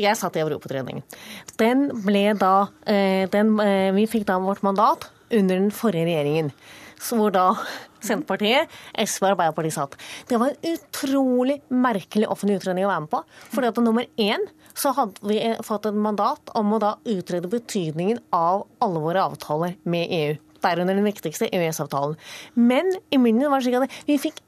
[0.00, 1.02] jeg satt i Europautredningen.
[1.58, 6.52] Den ble da eh, den, eh, Vi fikk da vårt mandat under den forrige regjeringen.
[7.00, 7.46] Hvor da
[8.04, 9.96] Senterpartiet, SV og Arbeiderpartiet satt.
[10.28, 13.22] Det var en utrolig merkelig offentlig utredning å være med på.
[13.54, 18.20] fordi at nummer én så hadde vi fått et mandat om å da utrede betydningen
[18.32, 20.36] av alle våre avtaler med EU.
[20.60, 22.16] Derunder den viktigste EØS-avtalen.
[22.54, 24.40] Men i var det slik at vi fikk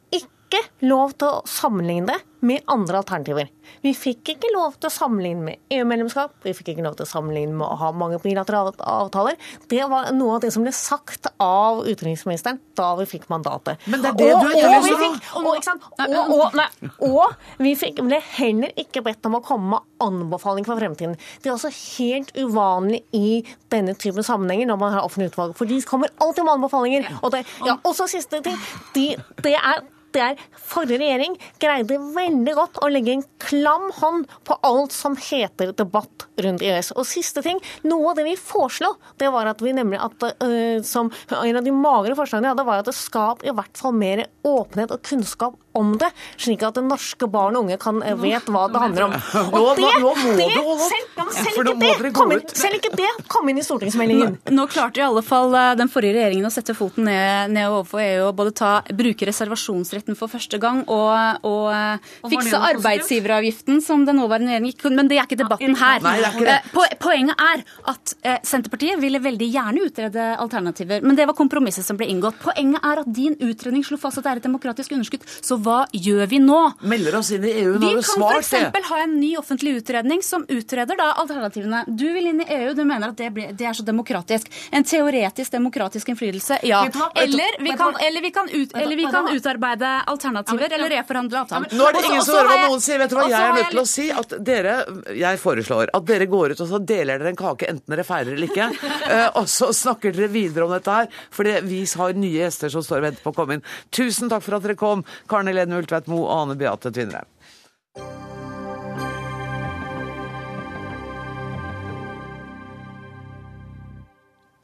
[0.52, 3.46] ikke lov til å sammenligne det med andre alternativer.
[3.84, 7.10] Vi fikk ikke lov til å sammenligne med EU-medlemskap, vi fikk ikke lov til å
[7.10, 9.38] sammenligne med å ha mange bilaterale avtaler.
[9.70, 13.86] Det var noe av det som ble sagt av utenriksministeren da vi fikk mandatet.
[13.86, 16.66] Men det er det og, du er og, fikk, og, og, nei,
[17.06, 21.14] og, vi fikk, ble heller ikke bedt om å komme med anbefaling for fremtiden.
[21.42, 25.70] Det er også helt uvanlig i denne typen sammenhenger når man har offentlig utvalg, for
[25.70, 27.10] de kommer alltid med anbefalinger.
[27.22, 28.58] Og, det, ja, så siste ting.
[28.96, 29.12] De,
[29.46, 29.84] det er
[30.14, 35.16] det er forrige regjering greide veldig godt å legge en klam hånd på alt som
[35.18, 36.92] heter debatt rundt EØS.
[36.96, 40.83] Og siste ting, noe av det vi foreslo, det var at vi nemlig at øh,
[40.87, 43.94] som En av de magre forslagene vi hadde, var at det skap i hvert fall
[43.96, 48.48] mer åpenhet og kunnskap om det, slik at norske barn og unge kan uh, vet
[48.52, 49.16] hva det handler om.
[49.52, 49.88] Og det,
[50.38, 50.48] det
[50.87, 51.90] selv, selv, ikke det,
[52.37, 54.37] inn, selv ikke det kom inn i stortingsmeldingen.
[54.46, 57.68] Nå, nå klarte i alle fall eh, den forrige regjeringen å sette foten ned, ned
[57.70, 61.68] overfor EU og både ta, bruke reservasjonsretten for første gang og, og,
[62.22, 66.02] og fikse arbeidsgiveravgiften som den nåværende regjeringen gikk Men det er ikke debatten her.
[66.04, 71.26] Nei, er eh, Poenget er at eh, Senterpartiet ville veldig gjerne utrede alternativer, men det
[71.28, 72.38] var kompromisset som ble inngått.
[72.42, 75.26] Poenget er at din utredning slo fast at det er et demokratisk underskudd.
[75.42, 76.59] Så hva gjør vi nå?
[76.92, 78.59] Melder oss inn i EU, nå har du svart det.
[78.59, 78.90] Vi kan f.eks.
[78.90, 81.85] ha en ny offentlig utredning som utreder da alternativene.
[81.88, 84.51] Du vil inn i EU, du mener at det, blir, det er så demokratisk.
[84.75, 86.83] En teoretisk demokratisk innflytelse, ja.
[87.22, 91.68] Eller vi kan, eller vi kan, ut, eller vi kan utarbeide alternativer eller reforhandle avtalen.
[91.72, 93.01] Nå er det ingen som hører hva noen sier.
[93.03, 94.09] Vet du hva jeg er nødt til å si?
[94.22, 94.77] At dere,
[95.18, 98.37] jeg foreslår at dere går ut og så deler dere en kake, enten dere feirer
[98.37, 98.70] eller ikke.
[99.12, 101.09] Eh, og så snakker dere videre om dette her.
[101.35, 103.64] For vi har nye gjester som står og venter på å komme inn.
[103.92, 107.28] Tusen takk for at dere kom, Karen Helene Ultveit Moe og Ane Beate Tvinnereim.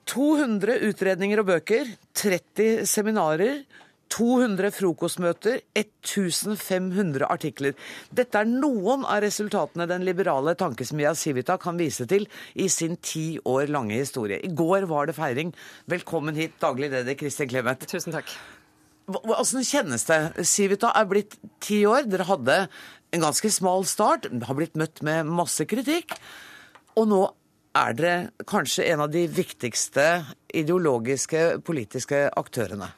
[0.09, 3.61] «200 utredninger og bøker, 30 seminarer,
[4.09, 7.77] 200 frokostmøter, 1500 artikler.
[8.09, 12.25] Dette er noen av resultatene den liberale tankesmia Civita kan vise til
[12.57, 14.41] i sin ti år lange historie.
[14.41, 15.53] I går var det feiring.
[15.93, 17.85] Velkommen hit, daglig leder Kristin Clemet.
[17.85, 18.33] Tusen takk.
[19.09, 20.21] Hvordan kjennes det?
[20.45, 22.05] Civita er blitt ti år.
[22.11, 22.59] Dere hadde
[23.15, 26.13] en ganske smal start, har blitt møtt med masse kritikk.
[26.99, 27.23] Og nå
[27.79, 30.07] er dere kanskje en av de viktigste
[30.57, 32.91] ideologiske, politiske aktørene.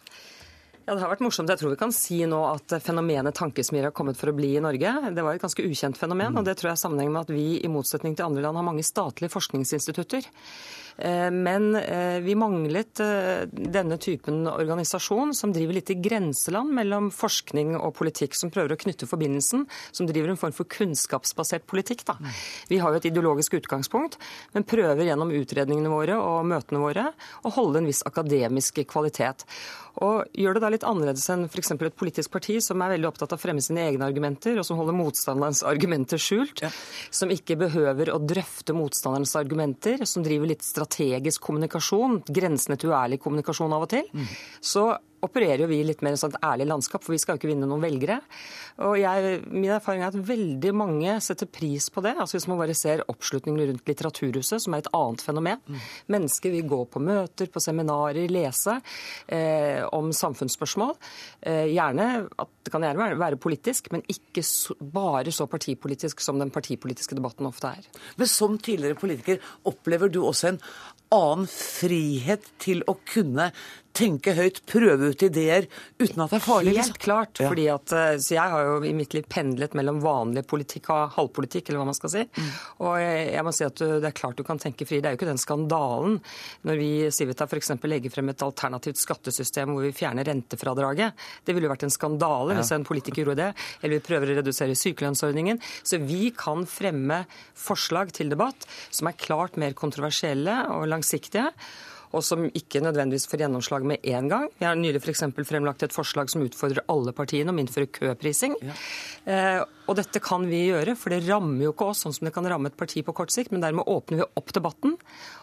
[0.86, 1.50] Ja, Det har vært morsomt.
[1.52, 4.62] Jeg tror vi kan si nå at fenomenet tankesmier har kommet for å bli i
[4.64, 4.90] Norge.
[5.14, 7.60] Det var et ganske ukjent fenomen, og det tror jeg er sammenheng med at vi
[7.60, 10.26] i motsetning til andre land har mange statlige forskningsinstitutter.
[10.96, 17.10] Eh, men eh, vi manglet eh, denne typen organisasjon som driver litt i grenseland mellom
[17.14, 22.04] forskning og politikk, som prøver å knytte forbindelsen, som driver en form for kunnskapsbasert politikk.
[22.08, 22.18] Da.
[22.70, 24.18] Vi har jo et ideologisk utgangspunkt,
[24.56, 27.10] men prøver gjennom utredningene våre og møtene våre
[27.44, 29.46] å holde en viss akademisk kvalitet.
[29.98, 31.72] Og gjør det da litt annerledes enn f.eks.
[31.74, 34.78] et politisk parti som er veldig opptatt av å fremme sine egne argumenter, og som
[34.80, 36.70] holder motstanderens argumenter skjult, ja.
[37.10, 43.20] som ikke behøver å drøfte motstanderens argumenter, som driver litt strategisk kommunikasjon, grensene til uærlig
[43.22, 44.34] kommunikasjon av og til, mm.
[44.72, 44.86] så
[45.26, 47.68] opererer jo vi litt mer i et ærlig landskap, for vi skal jo ikke vinne
[47.68, 48.20] noen velgere.
[48.86, 52.14] Og jeg, Min erfaring er at veldig mange setter pris på det.
[52.18, 55.60] altså Hvis man bare ser oppslutningen rundt Litteraturhuset, som er et annet fenomen.
[55.66, 55.80] Mm.
[56.16, 58.78] Mennesker vil gå på møter, på seminarer, lese
[59.28, 60.94] eh, om samfunnsspørsmål.
[61.42, 62.28] Eh, gjerne,
[62.62, 67.16] Det kan gjerne være, være politisk, men ikke så, bare så partipolitisk som den partipolitiske
[67.18, 67.90] debatten ofte er.
[68.16, 70.62] Men som tidligere politiker, opplever du også en
[71.10, 73.50] annen frihet til å kunne
[73.96, 75.66] tenke høyt, prøve ut ideer
[75.98, 76.74] uten at det er farlig?
[76.74, 77.00] Helt liksom?
[77.02, 77.40] klart.
[77.40, 77.48] Ja.
[77.50, 81.16] fordi at, eh, så Jeg har jo i mitt liv pendlet mellom vanlig politikk og
[81.16, 82.24] halvpolitikk, eller hva man skal si.
[82.24, 82.50] Mm.
[82.86, 85.00] Og jeg må si at det er klart du kan tenke fri.
[85.00, 86.18] Det er jo ikke den skandalen
[86.66, 87.72] når vi Civita f.eks.
[87.82, 91.26] legger frem et alternativt skattesystem hvor vi fjerner rentefradraget.
[91.44, 92.60] Det ville jo vært en skandale ja.
[92.60, 93.50] hvis en politiker gjorde det.
[93.80, 95.60] Eller vi prøver å redusere sykelønnsordningen.
[95.82, 97.24] Så vi kan fremme
[97.58, 101.50] forslag til debatt som er klart mer kontroversielle og langsiktige
[102.10, 104.48] og som ikke nødvendigvis får gjennomslag med én gang.
[104.58, 105.22] Vi har nylig f.eks.
[105.46, 108.56] fremlagt et forslag som utfordrer alle partiene om å innføre køprising.
[108.66, 108.76] Ja.
[109.30, 112.34] Eh, og dette kan vi gjøre, for det rammer jo ikke oss sånn som det
[112.34, 114.94] kan ramme et parti på kort sikt, men dermed åpner vi opp debatten.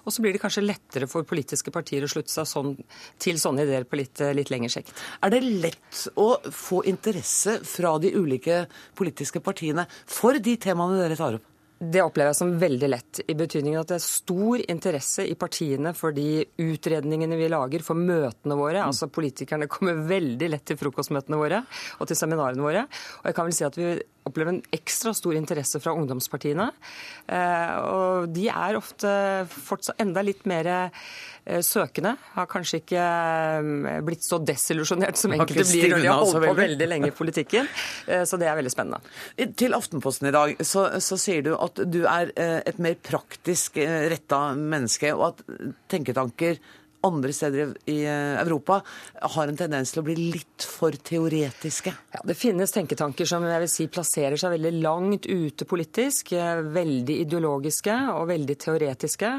[0.03, 2.75] Og så blir det kanskje lettere for politiske partier å slutte seg sånn,
[3.19, 4.95] til sånne ideer på litt, litt lengre sikt.
[5.23, 11.19] Er det lett å få interesse fra de ulike politiske partiene for de temaene dere
[11.19, 11.53] tar opp?
[11.77, 15.91] Det opplever jeg som veldig lett, i betydningen at det er stor interesse i partiene
[15.97, 18.81] for de utredningene vi lager, for møtene våre.
[18.81, 18.89] Mm.
[18.89, 21.61] Altså Politikerne kommer veldig lett til frokostmøtene våre
[21.99, 22.87] og til seminarene våre.
[23.21, 23.91] Og jeg kan vel si at vi
[24.27, 26.67] opplever en ekstra stor interesse fra ungdomspartiene.
[27.31, 29.11] Eh, og de er ofte
[29.53, 30.89] fortsatt enda litt mer
[31.65, 32.15] søkende.
[32.35, 36.55] Har kanskje ikke eh, blitt så desillusjonert som enkelte blir når de har holdt på
[36.61, 37.69] veldig lenge i politikken.
[38.27, 38.99] Så det er veldig spennende.
[39.59, 44.41] Til Aftenposten i dag så, så sier du at du er et mer praktisk retta
[44.57, 45.43] menneske, og at
[45.91, 46.59] tenketanker
[47.05, 48.79] andre steder i eh, Europa
[49.35, 51.93] har en tendens til å bli litt for teoretiske?
[52.15, 56.33] Ja, Det finnes tenketanker som jeg vil si plasserer seg veldig langt ute politisk.
[56.33, 59.31] Eh, veldig ideologiske og veldig teoretiske.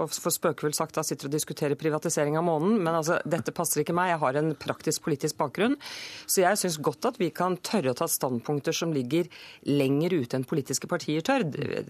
[0.00, 2.78] Og for spøkefullt sagt da sitter og diskuterer privatisering av månen.
[2.80, 4.14] Men altså, dette passer ikke meg.
[4.14, 5.76] Jeg har en praktisk politisk bakgrunn.
[6.26, 9.28] Så jeg syns godt at vi kan tørre å ta standpunkter som ligger
[9.68, 11.46] lenger ute enn politiske partier tør.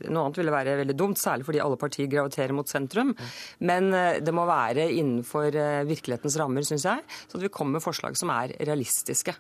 [0.08, 3.14] Noe annet ville være veldig dumt, særlig fordi alle partier graviterer mot sentrum.
[3.64, 7.04] Men eh, det må være innenfor eh, virkelighetens rammer, syns jeg.
[7.28, 9.36] Så at vi kommer med forslag som er realistiske.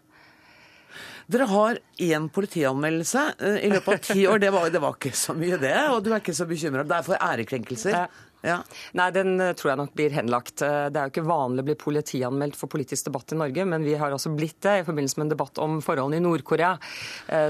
[1.30, 4.42] Dere har én politianmeldelse eh, i løpet av ti år.
[4.42, 5.76] Det var, det var, ikke så mye, det.
[5.94, 6.84] Og du er ikke så bekymra.
[6.84, 8.20] Det er for ærekrenkelser.
[8.44, 8.58] Ja.
[8.98, 10.60] Nei, den eh, tror jeg nok blir henlagt.
[10.60, 13.96] Det er jo ikke vanlig å bli politianmeldt for politisk debatt i Norge, men vi
[14.00, 16.74] har altså blitt det i forbindelse med en debatt om forholdene i Nord-Korea,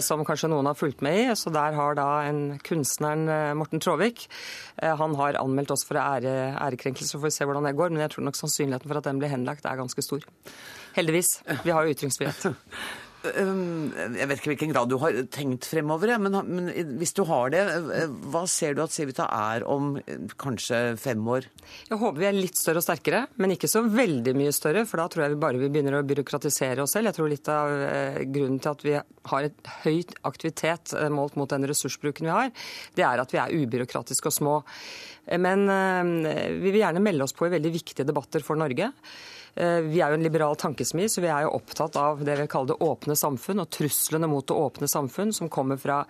[0.04, 1.26] som kanskje noen har fulgt med i.
[1.38, 3.26] Så der har da en kunstneren
[3.59, 4.26] Morten Traavik
[4.83, 7.94] han har anmeldt oss for ære, ærekrenkelse, så får vi se hvordan det går.
[7.94, 10.26] Men jeg tror nok sannsynligheten for at den blir henlagt er ganske stor.
[10.94, 11.40] Heldigvis.
[11.64, 12.46] Vi har jo ytringsfrihet.
[13.24, 16.68] Jeg vet ikke hvilken grad du har tenkt fremover, men,
[17.00, 17.62] hvis du har det,
[18.28, 19.94] hva ser du at Civita er om
[20.40, 21.48] kanskje fem år?
[21.88, 24.84] Jeg håper vi er litt større og sterkere, men ikke så veldig mye større.
[24.88, 27.08] For da tror jeg vi bare vi begynner å byråkratisere oss selv.
[27.08, 27.72] Jeg tror litt av
[28.34, 28.96] grunnen til at vi
[29.32, 32.53] har et høyt aktivitet målt mot den ressursbruken vi har,
[32.99, 34.59] det er at vi er ubyråkratiske og små.
[35.40, 38.92] Men vi vil gjerne melde oss på i veldig viktige debatter for Norge.
[39.55, 42.46] Eh, vi er jo en liberal tankesmi, så vi er jo opptatt av det vi
[42.50, 46.00] kaller det åpne samfunn, og truslene mot det åpne samfunn, som kommer fra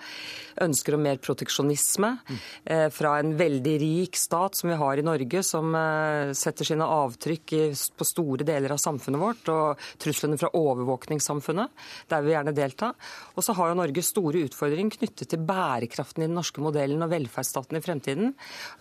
[0.64, 2.16] ønsker om mer proteksjonisme,
[2.64, 6.88] eh, fra en veldig rik stat som vi har i Norge, som eh, setter sine
[6.88, 7.54] avtrykk
[7.98, 12.92] på store deler av samfunnet vårt, og truslene fra overvåkningssamfunnet, der vil vi gjerne delta.
[13.36, 17.12] Og så har jo Norge store utfordringer knyttet til bærekraften i den norske modellen og
[17.12, 18.32] velferdsstaten i fremtiden,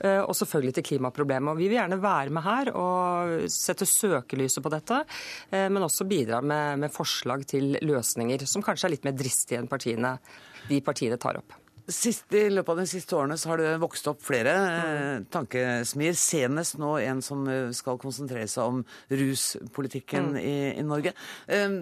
[0.04, 1.52] og selvfølgelig til klimaproblemet.
[1.52, 5.04] Og vi vil gjerne være med her og sette søkelys fokuset på dette,
[5.52, 9.60] eh, men også bidra med, med forslag til løsninger som kanskje er litt mer dristige
[9.60, 10.18] enn partiene,
[10.70, 11.60] de partiene tar opp.
[11.84, 16.16] Sist, I løpet av de siste årene så har det vokst opp flere eh, tankesmier.
[16.16, 20.38] Senest nå en som eh, skal konsentrere seg om ruspolitikken mm.
[20.40, 21.12] i, i, Norge.
[21.52, 21.76] Eh,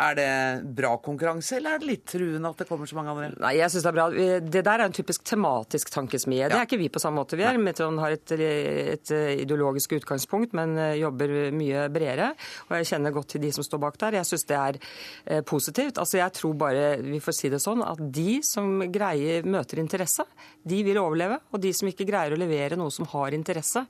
[0.00, 0.30] er det
[0.76, 3.28] bra konkurranse, eller er det litt truende at det kommer så mange andre?
[3.42, 4.06] Nei, jeg synes Det er bra.
[4.40, 6.48] Det der er en typisk tematisk tankesmie.
[6.48, 7.38] Det er ikke vi på samme måte.
[7.38, 7.58] Vi er.
[7.60, 9.12] Metron har et, et,
[9.44, 12.30] ideologisk utgangspunkt, men eh, jobber mye bredere.
[12.68, 14.18] Og jeg kjenner godt til de som står bak der.
[14.20, 16.00] Jeg syns det er eh, positivt.
[16.00, 20.24] Altså, Jeg tror bare vi får si det sånn at de som greier møter interesse,
[20.62, 21.40] de vil overleve.
[21.52, 23.84] Og de som ikke greier å levere noe som har interesse,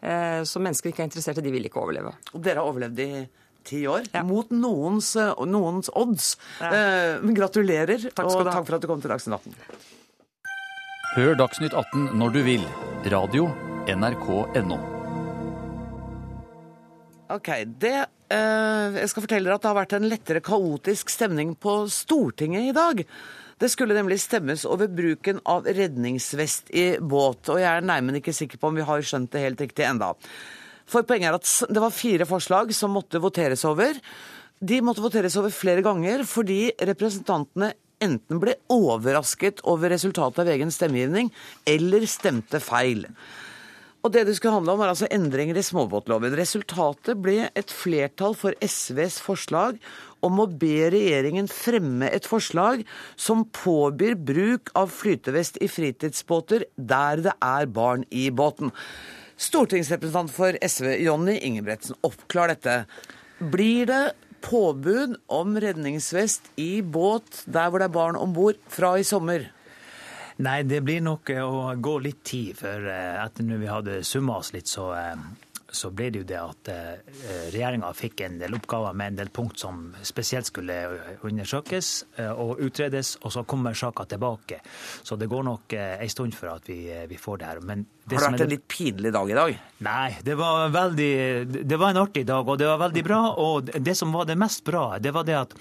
[0.00, 2.14] eh, som mennesker ikke er interessert i, de vil ikke overleve.
[2.34, 3.10] Og dere har overlevd i
[3.64, 4.06] ti år.
[4.12, 4.22] Ja.
[4.26, 6.36] Mot noens, eh, noens odds.
[6.60, 6.70] Ja.
[6.70, 9.54] Eh, gratulerer, takk og takk for at du kom til Dagsnytt 18.
[11.14, 12.66] Hør Dagsnytt 18 når du vil.
[13.12, 13.48] Radio
[13.86, 14.78] NRK.no.
[17.34, 17.48] Ok,
[17.80, 17.94] det
[18.32, 22.68] eh, Jeg skal fortelle dere at det har vært en lettere kaotisk stemning på Stortinget
[22.68, 23.04] i dag.
[23.60, 28.34] Det skulle nemlig stemmes over bruken av redningsvest i båt, og jeg er nærmere ikke
[28.34, 30.12] sikker på om vi har skjønt det helt riktig enda.
[30.90, 33.96] For poenget er at det var fire forslag som måtte voteres over.
[34.60, 37.72] De måtte voteres over flere ganger fordi representantene
[38.04, 41.30] enten ble overrasket over resultatet av egen stemmegivning,
[41.64, 43.06] eller stemte feil.
[44.04, 46.34] Og Det det skulle handle om, var altså endringer i småbåtloven.
[46.36, 49.78] Resultatet ble et flertall for SVs forslag
[50.24, 52.82] om å be regjeringen fremme et forslag
[53.16, 58.74] som påbyr bruk av flytevest i fritidsbåter der det er barn i båten.
[59.36, 62.84] Stortingsrepresentant for SV Jonny Ingebretsen, oppklar dette.
[63.38, 64.02] Blir det
[64.44, 69.48] påbud om redningsvest i båt der hvor det er barn om bord fra i sommer?
[70.44, 72.56] Nei, det blir nok å gå litt tid.
[72.58, 75.14] For eh, etter når vi hadde summa oss litt, så, eh,
[75.74, 77.14] så ble det jo det at eh,
[77.54, 80.76] regjeringa fikk en del oppgaver med en del punkt som spesielt skulle
[81.24, 81.92] undersøkes
[82.34, 84.60] og utredes, og så kommer saka tilbake.
[85.02, 87.62] Så det går nok ei stund før at vi, vi får det her.
[87.64, 89.54] Men det Har det vært en litt pinlig dag i dag?
[89.84, 93.20] Nei, det var, veldig, det var en artig dag, og det var veldig bra.
[93.40, 95.54] Og det som var det mest bra, det var det at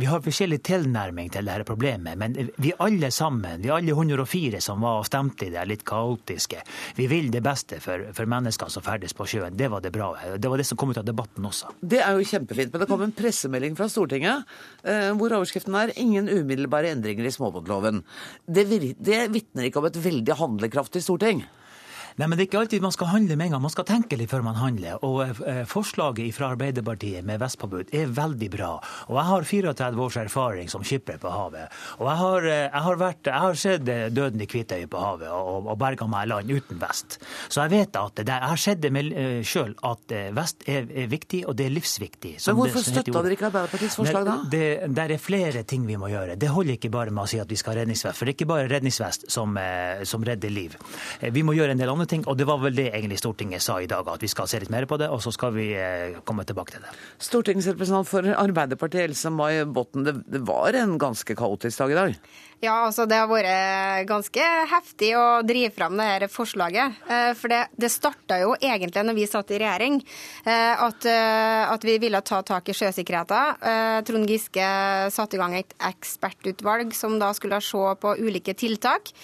[0.00, 2.16] vi har forskjellig tilnærming til dette problemet.
[2.16, 6.62] Men vi alle sammen, vi alle 104 som var og stemte i det litt kaotiske,
[6.96, 9.59] vi vil det beste for, for mennesker som ferdes på sjøen.
[9.60, 10.14] Det var det bra.
[10.40, 11.74] Det var det som kom ut av debatten også.
[11.84, 12.72] Det er jo kjempefint.
[12.72, 14.48] Men det kom en pressemelding fra Stortinget
[14.88, 18.00] eh, hvor overskriften er 'Ingen umiddelbare endringer i småbåtloven'.
[18.48, 18.64] Det,
[18.96, 21.44] det vitner ikke om et veldig handlekraftig storting?
[22.18, 23.62] Nei, men Det er ikke alltid man skal handle med en gang.
[23.62, 24.98] Man skal tenke litt før man handler.
[25.06, 28.70] Og eh, Forslaget fra Arbeiderpartiet med vestpåbud er veldig bra.
[29.08, 31.70] Og Jeg har 34 års erfaring som skipper på havet.
[31.98, 35.02] Og Jeg har, eh, jeg har, vært, jeg har sett eh, døden i Kvitøy på
[35.02, 37.20] havet og, og berga meg i land uten vest.
[37.48, 38.90] Så jeg vet at det, jeg har sett det
[39.46, 42.34] sjøl at vest er, er, viktig, og det er livsviktig.
[42.46, 44.36] Men Hvorfor støtta dere ikke Arbeiderpartiets forslag da?
[44.50, 46.36] Det, det, er flere ting vi må gjøre.
[46.40, 48.18] Det holder ikke bare med å si at vi skal ha redningsvest.
[48.18, 49.56] For det er ikke bare redningsvest som,
[50.08, 50.76] som redder liv.
[51.20, 53.78] Vi må gjøre en del andre ting, og det var vel det egentlig Stortinget sa
[53.82, 56.20] i dag, at vi skal se litt mer på det, og så skal vi eh,
[56.26, 56.92] komme tilbake til det.
[57.26, 62.16] Stortingsrepresentant for Arbeiderpartiet, Else May Botten, det, det var en ganske kaotisk dag i dag?
[62.60, 66.98] Ja, altså det har vært ganske heftig å drive fram det her forslaget.
[67.08, 70.00] Eh, for det, det starta jo egentlig når vi satt i regjering,
[70.44, 73.62] eh, at, at vi ville ta tak i sjøsikkerheten.
[74.06, 74.66] Trond Giske
[75.12, 79.14] satte i gang et ekspertutvalg som da skulle se på ulike tiltak.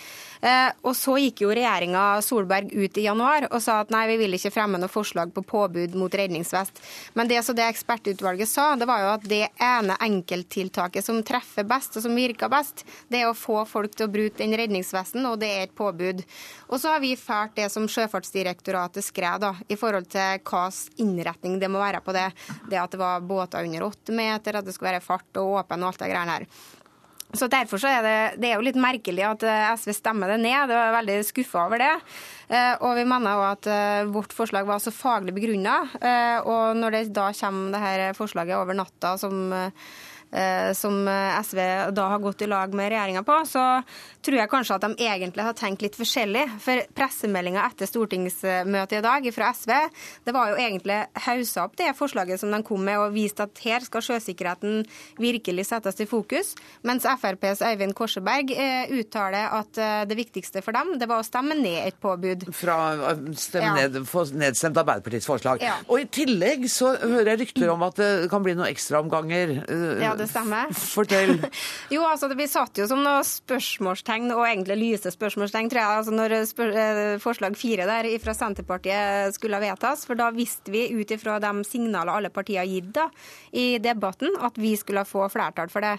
[0.40, 4.18] Eh, og så gikk jo regjeringa Solberg ut i januar og sa at nei, vi
[4.20, 6.82] vil ikke fremme noe forslag på påbud mot redningsvest.
[7.18, 11.66] Men det som det ekspertutvalget sa, det var jo at det ene enkelttiltaket som treffer
[11.68, 15.24] best, og som virker best, det er å få folk til å bruke den redningsvesten,
[15.28, 16.22] og det er et påbud.
[16.68, 20.66] Og så har vi ført det som Sjøfartsdirektoratet skrev, da, i forhold til hva
[21.02, 22.28] innretning det må være på det.
[22.70, 25.84] Det at det var båter under åtte meter, at det skulle være fart og åpen
[25.84, 26.48] og alt det greiene her.
[27.36, 30.40] Så Derfor så er det, det er jo litt merkelig at eh, SV stemmer det
[30.42, 30.70] ned.
[30.70, 31.92] Det var veldig skuffa over det.
[32.48, 35.78] Eh, og vi mener òg at eh, vårt forslag var så faglig begrunna.
[36.46, 39.50] Og når det da kommer det her forslaget over natta som
[40.76, 41.58] som SV
[41.96, 43.62] da har gått i lag med regjeringa på, så
[44.26, 46.44] tror jeg kanskje at de egentlig har tenkt litt forskjellig.
[46.62, 49.72] For pressemeldinga etter stortingsmøtet i dag fra SV,
[50.26, 53.62] det var jo egentlig haussa opp det forslaget som de kom med, og vist at
[53.64, 54.84] her skal sjøsikkerheten
[55.22, 56.54] virkelig settes i fokus.
[56.86, 61.26] Mens FrPs Øyvind Korseberg eh, uttaler at eh, det viktigste for dem, det var å
[61.26, 62.48] stemme ned et påbud.
[62.56, 62.78] Fra
[63.38, 63.86] stemme ja.
[63.86, 65.62] ned, få nedstemt Arbeiderpartiets forslag.
[65.64, 65.78] Ja.
[65.86, 69.56] Og i tillegg så hører jeg rykter om at det kan bli noen ekstraomganger.
[69.64, 70.72] Eh, ja, det stemmer.
[70.76, 71.36] Fortell.
[71.94, 76.16] jo, altså vi satt jo som noe spørsmålstegn, og egentlig lyse spørsmålstegn, tror jeg, altså
[76.16, 76.78] når spør
[77.22, 80.06] forslag fire der fra Senterpartiet skulle vedtas.
[80.08, 83.08] For da visste vi ut ifra de signalene alle partier har gitt da,
[83.56, 85.96] i debatten, at vi skulle få flertall for det.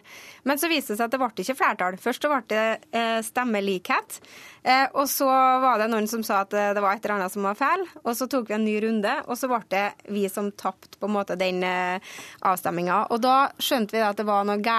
[0.47, 1.97] Men så viste det seg at det ble ikke flertall.
[2.01, 2.65] Først så ble det
[2.95, 4.21] eh, stemmelikhet.
[4.67, 5.29] Eh, og så
[5.63, 7.85] var det noen som sa at det var et eller annet som var feil.
[8.03, 11.07] Og så tok vi en ny runde, og så ble det vi som tapte på
[11.07, 12.03] en måte den eh,
[12.47, 13.07] avstemminga.
[13.15, 14.75] Og da skjønte vi at det var noe galt.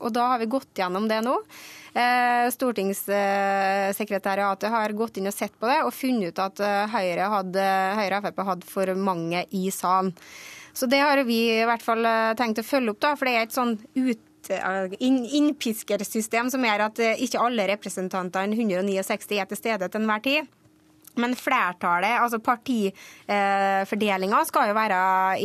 [0.00, 1.36] Og da har vi gått gjennom det nå.
[2.52, 6.56] Stortingssekretariatet har gått inn og sett på det og funnet ut at
[6.92, 7.64] Høyre, hadde,
[7.96, 10.10] Høyre og Frp hadde for mange i salen.
[10.76, 12.04] Så det har vi i hvert fall
[12.36, 14.20] tenkt å følge opp, da, for det er et sånn ut
[14.50, 20.54] innpiskersystem som gjør at eh, ikke alle representantene 169 er til stede til enhver tid.
[21.16, 24.96] Men flertallet, altså partifordelinga, skal jo være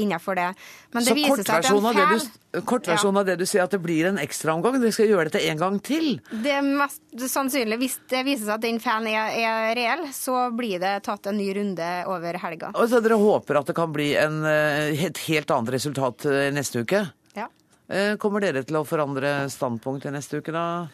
[0.01, 0.49] innenfor det.
[0.91, 1.21] Men det Så
[2.67, 3.21] kortversjonen ja.
[3.21, 4.81] av det du sier, at det blir en ekstraomgang?
[4.81, 6.19] Dere skal gjøre dette en gang til?
[6.43, 6.99] Det er mest
[7.31, 7.77] sannsynlig.
[7.85, 11.39] Hvis det viser seg at den fan er, er reell, så blir det tatt en
[11.39, 12.73] ny runde over helga.
[12.75, 16.51] Og så Dere håper at det kan bli en, eh, et helt annet resultat eh,
[16.51, 17.05] neste uke?
[17.91, 20.87] Eh, kommer dere til å forandre standpunkt i neste uke, da?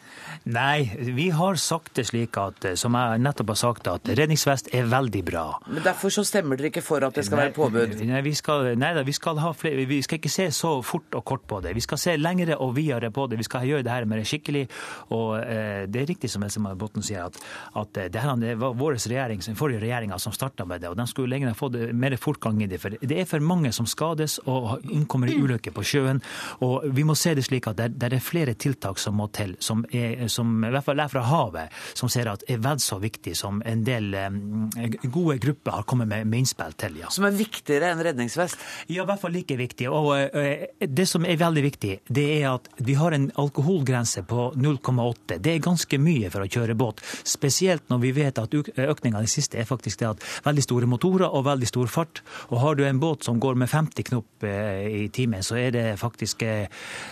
[0.50, 4.72] Nei, vi har sagt det slik at, eh, som jeg nettopp har sagt, at redningsvest
[4.74, 5.44] er veldig bra.
[5.68, 7.94] Men Derfor så stemmer dere ikke for at det skal nei, være påbud?
[8.02, 11.24] Nei, vi skal, nei da, vi skal, flere, vi skal, ikke se så fort og
[11.24, 11.76] kort på det.
[11.78, 13.38] Vi skal se lengre og videre på det.
[13.38, 14.66] Vi skal gjøre det her mer skikkelig.
[15.14, 17.38] Og eh, det er riktig som Else Botten sier, at,
[17.78, 20.90] at eh, det, her, det var vår regjering, den forrige regjeringa som starta med det.
[20.90, 22.82] Og de skulle lenger få mer fortgang i det.
[22.82, 26.22] For det er for mange som skades og omkommer i ulykker på sjøen.
[26.58, 29.54] og vi må se det slik at det, det er flere tiltak som må til,
[29.64, 32.98] som, er, som i hvert fall er fra havet, som ser at er vel så
[33.02, 34.68] viktig som en del um,
[35.12, 36.98] gode grupper har kommet med, med innspill til.
[37.02, 37.12] Ja.
[37.14, 38.60] Som er viktigere enn redningsvest?
[38.88, 39.88] Ja, i hvert fall like viktig.
[39.92, 44.50] Og uh, det som er veldig viktig, det er at vi har en alkoholgrense på
[44.56, 45.38] 0,8.
[45.38, 47.02] Det er ganske mye for å kjøre båt.
[47.28, 50.90] Spesielt når vi vet at økninga i det siste er faktisk det at veldig store
[50.90, 52.22] motorer og veldig stor fart.
[52.52, 55.74] Og har du en båt som går med 50 knop uh, i timen, så er
[55.74, 56.67] det faktisk uh,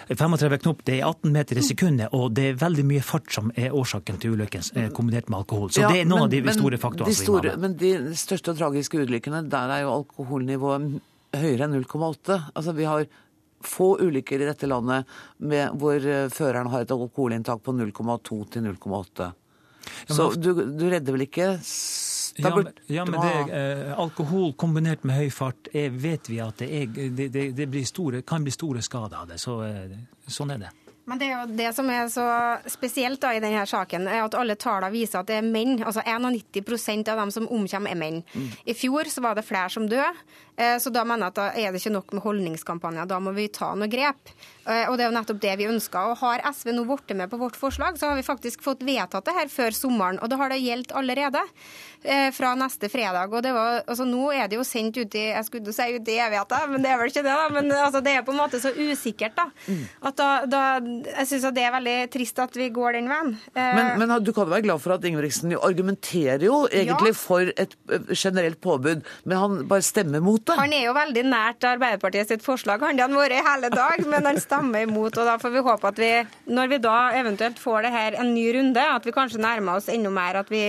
[0.08, 3.52] 35 knop det er 18 meter i sekundet, og det er veldig mye fart som
[3.56, 5.70] er årsaken til ulykken, eh, kombinert med alkohol.
[5.72, 7.12] Så ja, det er noen men, av de store faktorene.
[7.12, 10.98] De store, men de største og tragiske ulykkene, der er jo alkoholnivået
[11.36, 12.40] høyere enn 0,8.
[12.54, 13.08] Altså vi har
[13.66, 18.70] få ulykker i dette landet med, hvor eh, føreren har et alkoholinntak på 0,2 til
[18.70, 19.32] 0,8.
[20.10, 21.52] Så du, du redder vel ikke
[22.36, 26.60] ja, men, ja, men det, eh, alkohol kombinert med høy fart er, vet vi at
[26.60, 29.38] det, er, det, det blir store, kan bli store skader av det.
[29.42, 29.96] Så, eh,
[30.28, 30.72] sånn er det.
[31.06, 32.24] Men det, er jo det som er så
[32.70, 35.78] spesielt da i denne saken, er at alle tallene viser at det er menn.
[35.78, 38.24] altså 91% av dem som omkommer, er menn.
[38.34, 38.48] Mm.
[38.66, 40.10] I fjor så var det flere som døde.
[40.56, 43.06] Eh, så da mener jeg at da er det ikke nok med holdningskampanjer.
[43.06, 44.34] Da må vi ta noe grep.
[44.66, 46.10] Eh, og det er jo nettopp det vi ønsker.
[46.10, 49.28] Og har SV nå blitt med på vårt forslag, så har vi faktisk fått vedtatt
[49.28, 50.18] det her før sommeren.
[50.18, 51.44] Og da har det gjeldt allerede.
[52.06, 53.32] Eh, fra neste fredag.
[53.34, 56.10] Og det var, altså Nå er det jo sendt ut i jeg skulle si ut
[56.12, 57.32] i evigheten, men det er vel ikke det.
[57.34, 59.34] da, Men altså, det er på en måte så usikkert.
[59.34, 59.48] da,
[60.06, 60.62] at da, da
[61.04, 63.34] Jeg syns det er veldig trist at vi går den veien.
[63.56, 67.18] Men, men du kan være glad for at Ingebrigtsen argumenterer jo egentlig ja.
[67.18, 67.76] for et
[68.12, 70.58] generelt påbud, men han bare stemmer mot det.
[70.58, 74.30] Han er jo veldig nært Arbeiderpartiet sitt forslag, han har vært i hele dag, men
[74.30, 75.16] han stemmer imot.
[75.16, 76.12] og Da får vi håpe at vi,
[76.52, 79.90] når vi da eventuelt får det her en ny runde, at vi kanskje nærmer oss
[79.92, 80.40] enda mer.
[80.42, 80.64] at vi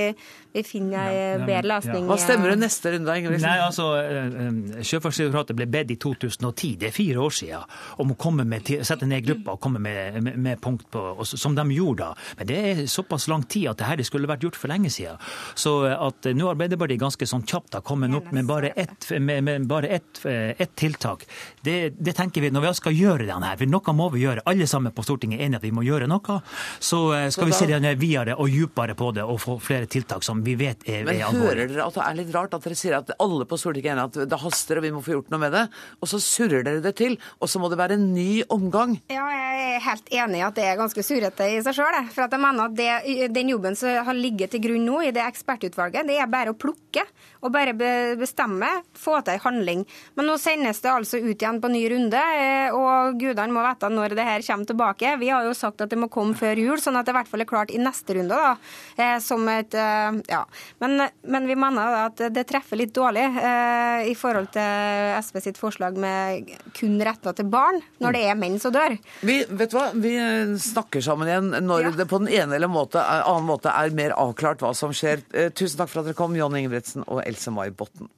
[0.65, 2.05] finner jeg bedre løsning.
[2.09, 3.15] Hva stemmer det neste runde?
[3.19, 3.47] Ingebrigtsen?
[3.47, 7.63] Nei, altså, eh, eh, Sjøfartsdirektoratet ble bedt i 2010, det er fire år siden,
[8.03, 11.55] om å komme med, sette ned gruppa og komme med, med, med punkt på, som
[11.57, 12.27] de gjorde da.
[12.37, 15.17] Men det er såpass lang tid at det her skulle vært gjort for lenge siden.
[15.55, 19.43] Så eh, at nå Arbeiderpartiet ganske sånn kjapt har kommet opp med bare ett, med,
[19.43, 21.25] med bare ett, ett tiltak,
[21.65, 23.57] det, det, tenker vi når vi skal gjøre den her.
[23.59, 24.45] For noe må vi gjøre.
[24.47, 26.39] Alle sammen på Stortinget er enige at vi må gjøre noe.
[26.79, 27.01] Så
[27.33, 30.85] skal vi se videre og dypere på det og få flere tiltak som vi vet
[30.87, 33.47] er, Men er hører dere at det er litt rart at dere sier at alle
[33.47, 35.63] på Stortinget er enige at det haster og vi må få gjort noe med det,
[36.01, 38.97] og så surrer dere det til, og så må det være en ny omgang?
[39.11, 41.97] Ja, jeg er helt enig i at det er ganske surrete i seg sjøl.
[42.13, 45.13] For at jeg mener at det, den jobben som har ligget til grunn nå i
[45.15, 47.05] det ekspertutvalget, det er bare å plukke
[47.41, 47.75] og bare
[48.17, 49.85] bestemme, få til en handling.
[50.17, 53.89] Men nå sendes det altså ut igjen på ny runde, eh, og gudene må vite
[53.91, 55.15] når det her kommer tilbake.
[55.21, 57.31] Vi har jo sagt at det må komme før jul, sånn at det i hvert
[57.31, 58.35] fall er klart i neste runde.
[58.37, 58.55] da,
[58.97, 60.41] eh, som et, eh, ja.
[60.79, 65.59] men, men vi mener at det treffer litt dårlig eh, i forhold til SV sitt
[65.59, 68.97] forslag med kun retta til barn, når det er menn som dør.
[69.21, 69.87] Vi, vet du hva?
[69.97, 70.13] Vi
[70.61, 74.63] snakker sammen igjen når det på den ene eller måte, annen måte er mer avklart
[74.63, 75.23] hva som skjer.
[75.57, 78.09] Tusen takk for at dere kom, John Ingebrigtsen og Else May Botten.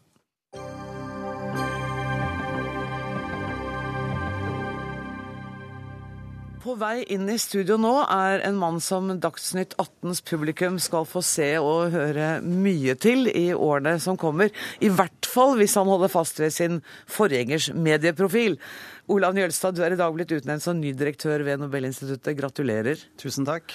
[6.60, 11.22] På vei inn i studio nå er en mann som Dagsnytt 18s publikum skal få
[11.24, 14.52] se og høre mye til i årene som kommer.
[14.84, 18.60] I hvert fall hvis han holder fast ved sin forgjengers medieprofil.
[19.08, 22.36] Olav Njølstad, du er i dag blitt utnevnt som ny direktør ved Nobelinstituttet.
[22.38, 23.08] Gratulerer.
[23.18, 23.72] Tusen takk.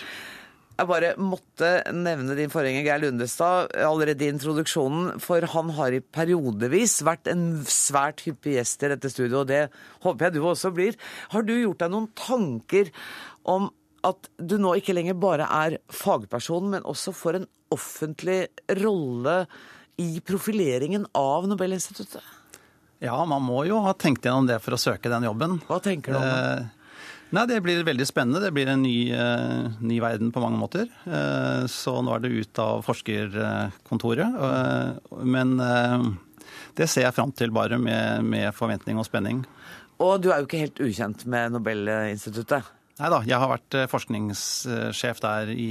[0.74, 6.02] Jeg bare måtte nevne din forgjenger Geir Lundestad allerede i introduksjonen, for han har i
[6.02, 9.62] periodevis vært en svært hyppig gjest i dette studioet, og det
[10.02, 10.98] håper jeg du også blir.
[11.30, 12.90] Har du gjort deg noen tanker
[13.46, 13.70] om
[14.04, 18.40] at du nå ikke lenger bare er fagperson, men også får en offentlig
[18.82, 19.44] rolle
[20.02, 22.24] i profileringen av Nobelinstituttet?
[23.04, 25.60] Ja, man må jo ha tenkt gjennom det for å søke den jobben.
[25.68, 26.34] Hva tenker du om det?
[26.34, 26.83] Eh,
[27.34, 28.42] Nei, Det blir veldig spennende.
[28.44, 30.86] Det blir en ny, uh, ny verden på mange måter.
[31.02, 34.36] Uh, så nå er det ut av forskerkontoret.
[34.38, 35.56] Uh, men
[36.78, 39.42] det ser jeg fram til bare med, med forventning og spenning.
[40.02, 42.70] Og du er jo ikke helt ukjent med Nobelinstituttet?
[42.94, 45.70] Nei da, jeg har vært forskningssjef der i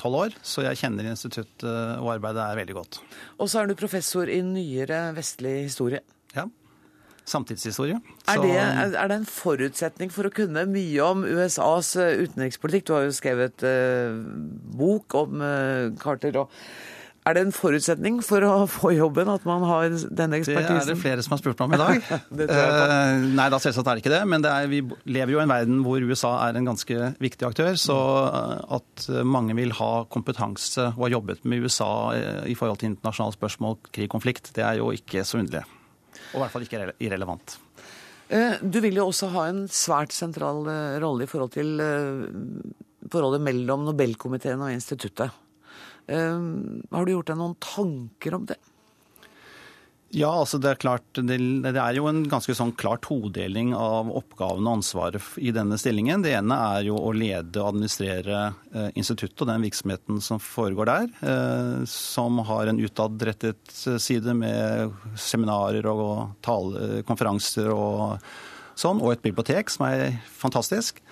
[0.00, 1.62] tolv år, så jeg kjenner instituttet
[2.00, 2.98] og arbeidet er veldig godt.
[3.38, 6.02] Og så er du professor i nyere vestlig historie.
[6.34, 6.48] Ja.
[7.24, 8.00] Samtidshistorie.
[8.28, 8.56] Er det,
[9.00, 12.88] er det en forutsetning for å kunne mye om USAs eh, utenrikspolitikk?
[12.88, 14.18] Du har jo skrevet eh,
[14.76, 16.36] bok om eh, Carter.
[16.42, 16.52] Og
[17.24, 20.98] er det en forutsetning for å få jobben at man har denne Det er det
[21.00, 22.10] flere som har spurt meg om i dag.
[22.44, 24.20] Eh, nei, da selvsagt er det ikke det.
[24.28, 27.48] Men det er, vi lever jo i en verden hvor USA er en ganske viktig
[27.48, 27.78] aktør.
[27.80, 27.96] Så
[28.26, 31.88] eh, at mange vil ha kompetanse og har jobbet med USA
[32.44, 35.64] i forhold til internasjonale spørsmål, krig, konflikt, det er jo ikke så underlig.
[36.32, 37.56] Og i hvert fall ikke irrelevant.
[38.28, 42.26] Eh, Du vil jo også ha en svært sentral eh, rolle i forhold til eh,
[43.12, 45.40] forholdet mellom Nobelkomiteen og instituttet.
[46.04, 48.58] Har du gjort deg noen tanker om det?
[50.14, 51.36] Ja, altså det er klart, det,
[51.72, 56.22] er jo en ganske sånn klar todeling av oppgavene og ansvaret i denne stillingen.
[56.22, 60.90] Det ene er jo å lede og administrere eh, instituttet og den virksomheten som foregår
[60.90, 61.10] der.
[61.18, 68.20] Eh, som har en utadrettet eh, side med seminarer og tale, konferanser og
[68.78, 71.02] sånn, og et bibliotek som er fantastisk.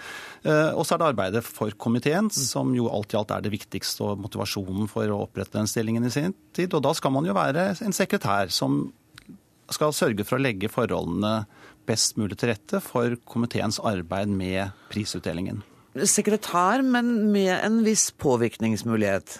[0.43, 3.53] Eh, og så er det arbeidet for komiteen, som jo alt i alt er det
[3.55, 6.75] viktigste og motivasjonen for å opprette den stillingen i sin tid.
[6.75, 8.85] Og da skal man jo være en sekretær som
[9.73, 11.45] skal sørge for å legge forholdene
[11.89, 15.63] best mulig til rette for komiteens arbeid med prisutdelingen.
[16.09, 19.39] Sekretær, men med en viss påvirkningsmulighet.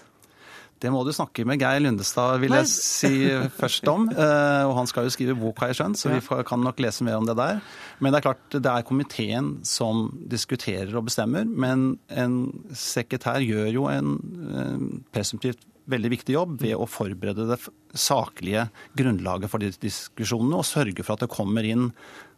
[0.83, 3.13] Det må du snakke med Geir Lundestad, vil jeg si
[3.55, 4.09] først om.
[4.11, 7.07] Eh, Og han skal jo skrive bok, har jeg skjønt, så vi kan nok lese
[7.07, 7.61] mer om det der.
[8.03, 11.47] Men det er klart, det er komiteen som diskuterer og bestemmer.
[11.47, 12.41] Men en
[12.75, 14.17] sekretær gjør jo en
[14.51, 17.57] eh, presumptivt veldig viktig jobb ved å forberede det
[17.99, 18.69] saklige
[18.99, 21.89] grunnlaget for de diskusjonene og sørge for at det kommer inn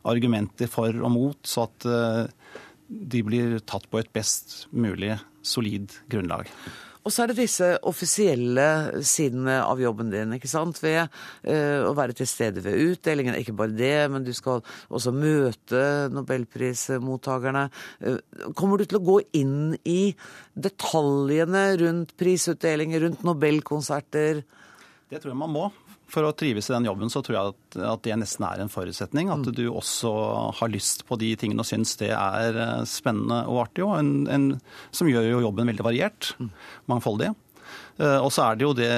[0.09, 2.25] argumenter for og mot, så at eh,
[2.89, 5.15] de blir tatt på et best mulig
[5.45, 6.49] solid grunnlag.
[7.05, 8.67] Og så er det disse offisielle
[9.05, 10.79] sidene av jobben din, ikke sant?
[10.81, 13.37] Ved uh, å være til stede ved utdelingen.
[13.37, 15.83] Ikke bare det, men du skal også møte
[16.15, 17.67] nobelprismottakerne.
[18.01, 18.17] Uh,
[18.57, 20.15] kommer du til å gå inn i
[20.57, 24.41] detaljene rundt prisutdelinger, rundt nobelkonserter?
[25.13, 25.69] Det tror jeg man må.
[26.15, 28.71] For å trives i den jobben så tror jeg at, at det nesten er en
[28.71, 29.33] forutsetning.
[29.35, 30.13] At du også
[30.61, 33.83] har lyst på de tingene og syns det er eh, spennende og artig.
[33.87, 34.47] Og en, en,
[34.95, 36.31] som gjør jo jobben veldig variert.
[36.91, 37.33] Mangfoldig.
[37.99, 38.93] Eh, Og så er det jo det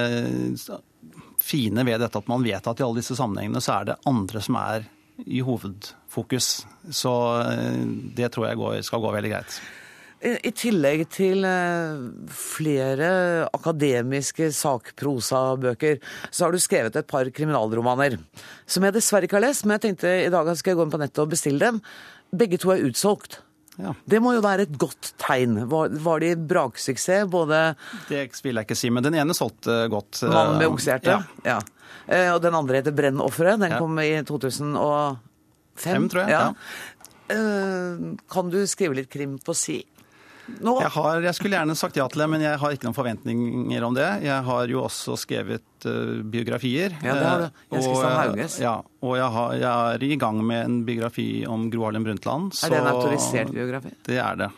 [1.46, 4.42] fine ved dette at man vet at i alle disse sammenhengene så er det andre
[4.44, 4.86] som er
[5.24, 6.50] i hovedfokus.
[6.92, 7.82] Så eh,
[8.18, 9.60] det tror jeg går, skal gå veldig greit.
[10.26, 12.00] I tillegg til eh,
[12.34, 13.08] flere
[13.54, 16.00] akademiske sakprosabøker,
[16.34, 18.16] så har du skrevet et par kriminalromaner.
[18.66, 20.94] Som jeg dessverre ikke har lest, men jeg tenkte i dag skal jeg gå inn
[20.94, 21.78] på nettet og bestille dem.
[22.34, 23.38] Begge to er utsolgt.
[23.78, 23.92] Ja.
[24.08, 25.58] Det må jo være et godt tegn.
[25.68, 27.58] Var, var de braksuksess, både
[28.08, 30.22] Det vil jeg ikke si, men den ene solgte godt.
[30.24, 31.12] eh, Mannen med oksehjerte?
[31.12, 31.20] Ja.
[31.44, 31.58] Ja.
[32.08, 33.60] Eh, Og den andre heter Brennofferet.
[33.60, 33.78] Den Ja.
[33.78, 35.20] kom i 2005,
[35.76, 36.54] Fem, tror jeg, Ja.
[38.30, 39.80] Kan du skrive litt krim på si?
[40.46, 40.76] Nå?
[40.80, 43.86] Jeg, har, jeg skulle gjerne sagt ja til det, men jeg har ikke noen forventninger
[43.86, 44.08] om det.
[44.26, 46.94] Jeg har jo også skrevet uh, biografier.
[47.02, 47.62] Ja, det har du.
[47.74, 48.58] Eh, og, Hauges.
[48.62, 52.54] Ja, og jeg, har, jeg er i gang med en biografi om Gro Harlem Brundtland.
[52.62, 53.92] Er det en autorisert biografi?
[54.06, 54.50] Det er det.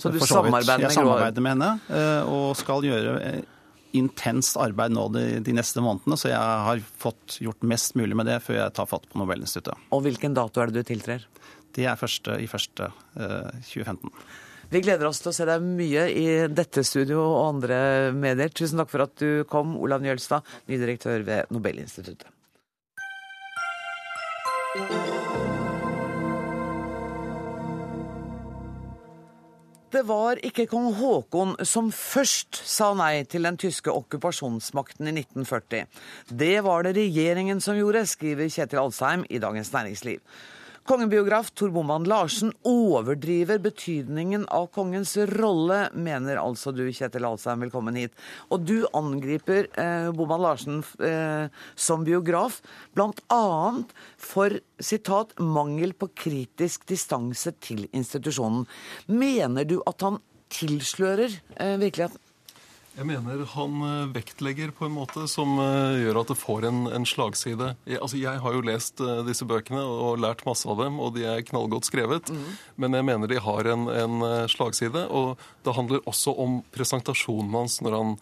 [0.00, 3.16] Så du så samarbeider med Jeg samarbeider med henne, eh, og skal gjøre
[3.96, 8.30] intenst arbeid nå de, de neste månedene, så jeg har fått gjort mest mulig med
[8.30, 9.88] det før jeg tar fatt på Nobelinstituttet.
[9.90, 11.26] Og hvilken dato er det du tiltrer?
[11.74, 14.14] Det er første i første eh, 2015.
[14.70, 17.78] Vi gleder oss til å se deg mye i dette studio og andre
[18.14, 18.52] medier.
[18.54, 22.30] Tusen takk for at du kom, Olav Njølstad, ny direktør ved Nobelinstituttet.
[29.90, 35.90] Det var ikke kong Haakon som først sa nei til den tyske okkupasjonsmakten i 1940.
[36.30, 40.22] Det var det regjeringen som gjorde, skriver Kjetil Alsheim i Dagens Næringsliv.
[40.88, 47.60] Kongebiograf Tor Boman Larsen overdriver betydningen av kongens rolle, mener altså du, Kjetil Alsheim.
[47.66, 48.16] Velkommen hit.
[48.48, 52.62] Og du angriper eh, Boman Larsen eh, som biograf,
[52.96, 53.42] bl.a.
[54.16, 58.66] for sitat, 'mangel på kritisk distanse til institusjonen'.
[59.12, 60.18] Mener du at han
[60.48, 62.29] tilslører eh, virkeligheten?
[63.00, 66.80] Jeg mener han eh, vektlegger på en måte som eh, gjør at det får en,
[66.92, 67.70] en slagside.
[67.88, 71.14] Jeg, altså jeg har jo lest eh, disse bøkene og lært masse av dem, og
[71.16, 72.28] de er knallgodt skrevet.
[72.76, 77.78] Men jeg mener de har en, en slagside, og det handler også om presentasjonen hans
[77.80, 78.14] når han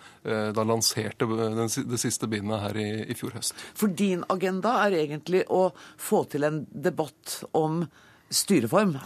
[0.54, 3.58] da lanserte den, det siste bindet her i, i fjor høst.
[3.78, 7.82] For din agenda er egentlig å få til en debatt om
[8.30, 8.98] styreform.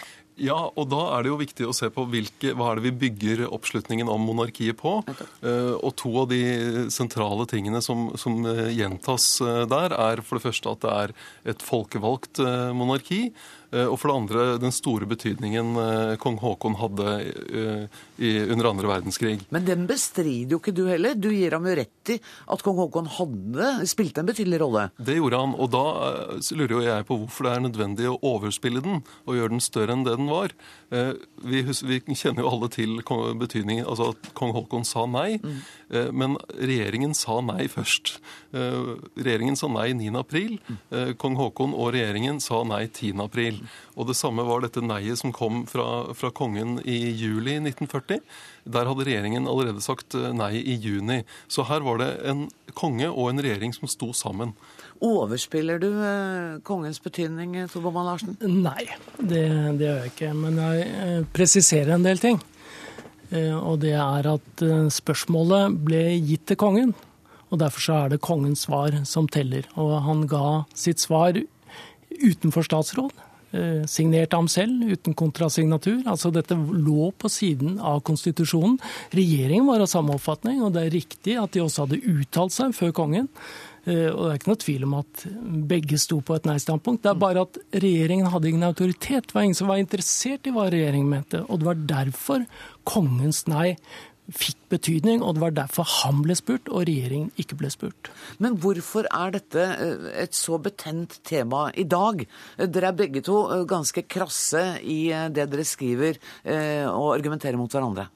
[0.43, 2.95] Ja, og da er det jo viktig å se på hvilke, hva er det vi
[3.05, 4.97] bygger oppslutningen om monarkiet på.
[5.07, 6.43] Eh, og to av de
[6.91, 11.17] sentrale tingene som, som eh, gjentas eh, der, er for det første at det er
[11.55, 12.41] et folkevalgt
[12.75, 13.29] monarki.
[13.73, 15.79] og for det andre den store betydningen
[16.21, 17.13] kong Haakon hadde
[18.19, 19.47] i, under andre verdenskrig.
[19.49, 21.17] Men den bestrider jo ikke du heller.
[21.17, 22.19] Du gir ham jo rett i
[22.53, 24.85] at kong Haakon hadde spilt en betydelig rolle.
[25.01, 25.85] Det gjorde han, og da
[26.53, 29.97] lurer jo jeg på hvorfor det er nødvendig å overspille den og gjøre den større
[29.97, 30.32] enn det den var.
[30.93, 31.13] Eh,
[31.43, 35.57] Vi, vi kjenner jo alle til betydningen, altså at kong Haakon sa nei, mm.
[36.15, 38.21] men regjeringen sa nei først.
[38.55, 40.13] Eh, Regjeringen sa nei 9.
[40.21, 40.59] april.
[40.69, 41.17] Mm.
[41.19, 43.19] Kong Haakon og regjeringen sa nei 10.
[43.25, 43.59] april.
[43.97, 48.23] Og det samme var dette neiet som kom fra, fra kongen i juli 1940.
[48.65, 51.23] Der hadde regjeringen allerede sagt eh, nei i juni.
[51.51, 52.47] Så her var det en
[52.79, 54.55] konge og en regjering som sto sammen.
[55.03, 58.37] Overspiller du eh, kongens betydning, eh, Tor Larsen?
[58.47, 58.87] Nei,
[59.19, 59.43] det,
[59.81, 60.33] det gjør jeg ikke.
[60.39, 62.43] Men jeg eh, presiserer en del ting.
[63.33, 66.91] Og det er at spørsmålet ble gitt til kongen.
[67.49, 69.65] Og derfor så er det kongens svar som teller.
[69.81, 71.39] Og han ga sitt svar
[72.13, 73.15] utenfor statsråd.
[73.89, 76.03] Signerte ham selv, uten kontrasignatur.
[76.05, 78.77] Altså Dette lå på siden av konstitusjonen.
[79.17, 82.77] Regjeringen var av samme oppfatning, og det er riktig at de også hadde uttalt seg
[82.77, 83.33] før kongen.
[83.85, 85.25] Eh, Og det er ikke noe tvil om at
[85.73, 87.03] begge sto på et nei-standpunkt.
[87.03, 89.27] Det er bare at regjeringen hadde ingen autoritet.
[89.27, 91.43] Det var ingen som var interessert i hva regjeringen mente.
[91.49, 92.47] Og det var derfor
[92.89, 93.77] kongens nei
[94.33, 98.09] fikk betydning, og det var derfor han ble spurt, og regjeringen ikke ble spurt.
[98.39, 102.23] Men hvorfor er dette eh, et så betent tema i dag?
[102.57, 106.23] Eh, Dere er begge to ganske krasse i det dere skriver
[106.89, 108.07] og argumenterer mot hverandre.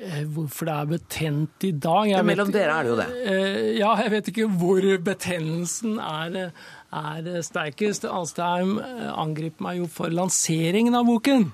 [0.00, 3.08] Eh, Hvorfor det er betent i dag jeg mellom dere er det jo det.
[3.28, 6.50] Eh, Ja, jeg vet ikke hvor betennelsen er,
[6.90, 8.04] er sterkest.
[8.08, 11.50] Alstheim eh, angriper meg jo for lanseringen av boken.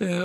[0.00, 0.24] eh,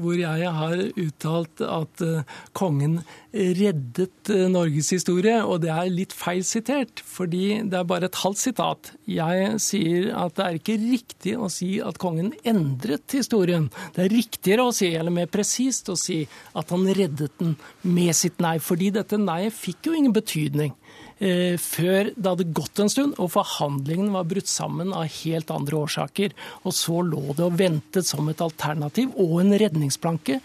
[0.00, 3.00] hvor jeg har uttalt at eh, kongen
[3.32, 5.40] reddet eh, Norges historie.
[5.44, 8.92] Og det er litt feil sitert, fordi det er bare et halvt sitat.
[9.08, 13.68] Jeg sier at det er ikke riktig å si at kongen endret historien.
[13.96, 16.22] Det er riktigere å si, eller mer presist å si,
[16.58, 18.58] at han reddet den med sitt nei.
[18.62, 20.77] Fordi dette nei fikk jo ingen betydning eh,
[21.18, 26.34] før det hadde gått en stund, og forhandlingene var brutt sammen av helt andre årsaker.
[26.62, 30.38] Og så lå det og ventet som et alternativ og en redningsplanke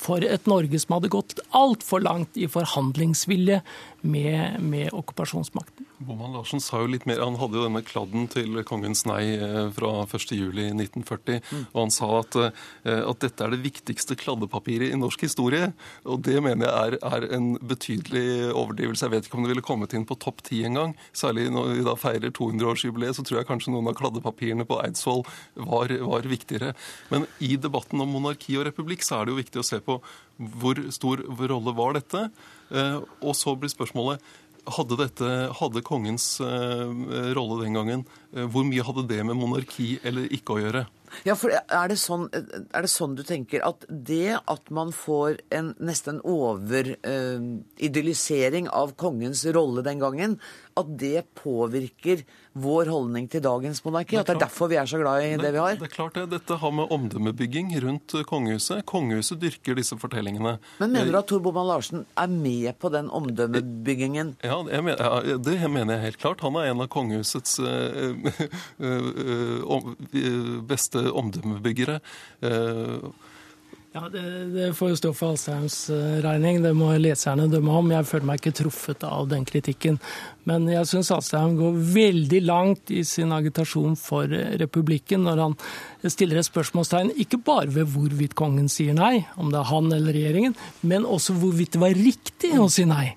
[0.00, 3.60] for et Norge som hadde gått altfor langt i forhandlingsvilje
[4.00, 5.86] med, med okkupasjonsmakten.
[6.00, 9.66] Boman Larsen sa jo litt mer, Han hadde jo denne kladden til kongens nei eh,
[9.76, 11.40] fra 1.7.1940.
[11.50, 11.66] Mm.
[11.74, 15.70] Og han sa at, eh, at, dette er det viktigste kladdepapiret i norsk historie.
[16.08, 18.24] Og det mener jeg er, er, en betydelig
[18.54, 19.06] overdrivelse.
[19.06, 20.96] Jeg vet ikke om det ville kommet inn på topp ti engang.
[21.12, 25.26] Særlig når vi da feirer 200-årsjubileet, så tror jeg kanskje noen av kladdepapirene på Eidsvoll
[25.68, 26.72] var, var viktigere.
[27.12, 30.00] Men i debatten om monarki og republikk så er det jo viktig å se på
[30.60, 32.28] hvor stor rolle var dette.
[32.70, 34.22] Eh, og så blir spørsmålet
[34.68, 35.28] hadde, dette,
[35.60, 36.90] hadde kongens uh,
[37.36, 38.00] rolle den gangen,
[38.36, 40.82] uh, hvor mye hadde det med monarki eller ikke å gjøre?
[41.26, 45.36] Ja, for er det, sånn, er det sånn du tenker at det at man får
[45.56, 50.38] en nesten overidyllisering uh, av kongens rolle den gangen,
[50.78, 52.24] at det påvirker
[52.60, 54.18] vår holdning til dagens monarki?
[54.18, 55.78] At det er derfor vi er så glad i det, det vi har?
[55.78, 56.26] Det er klart det.
[56.32, 58.84] Dette har med omdømmebygging rundt kongehuset.
[58.90, 60.56] Kongehuset dyrker disse fortellingene.
[60.82, 64.36] Men mener du at Tor Boman Larsen er med på den omdømmebyggingen?
[64.44, 66.44] Ja, mener, ja, det mener jeg helt klart.
[66.46, 68.30] Han er en av kongehusets øh,
[68.78, 72.00] øh, beste omdømmebyggere.
[72.42, 73.10] Uh,
[73.92, 74.22] ja, det,
[74.54, 76.60] det, får jo stå for Alstadheims eh, regning.
[76.62, 77.88] Det må leserne dømme om.
[77.90, 79.98] Jeg føler meg ikke truffet av den kritikken.
[80.46, 85.58] Men jeg syns Alstheim går veldig langt i sin agitasjon for eh, republikken når han
[86.06, 90.14] stiller et spørsmålstegn ikke bare ved hvorvidt kongen sier nei, om det er han eller
[90.14, 90.54] regjeringen,
[90.86, 93.08] men også hvorvidt det var riktig å si nei.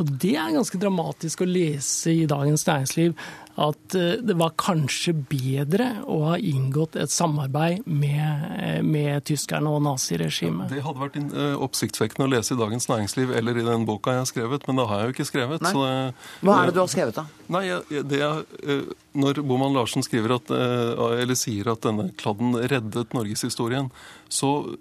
[0.00, 3.16] Og Det er ganske dramatisk å lese i Dagens Næringsliv
[3.58, 9.72] at eh, det var kanskje bedre å ha inngått et samarbeid med, eh, med tyskerne
[9.72, 10.70] og naziregimet.
[10.70, 14.24] Det hadde vært eh, oppsiktsvekkende å lese i Dagens Næringsliv eller i den boka jeg
[14.24, 15.66] har skrevet, men det har jeg jo ikke skrevet.
[15.66, 15.74] Det,
[16.46, 17.26] Hva er det du har skrevet, da?
[17.50, 18.44] Nei, det er,
[19.18, 23.88] Når Boman Larsen skriver at, eller sier at denne kladden reddet norgeshistorien,
[24.30, 24.76] så,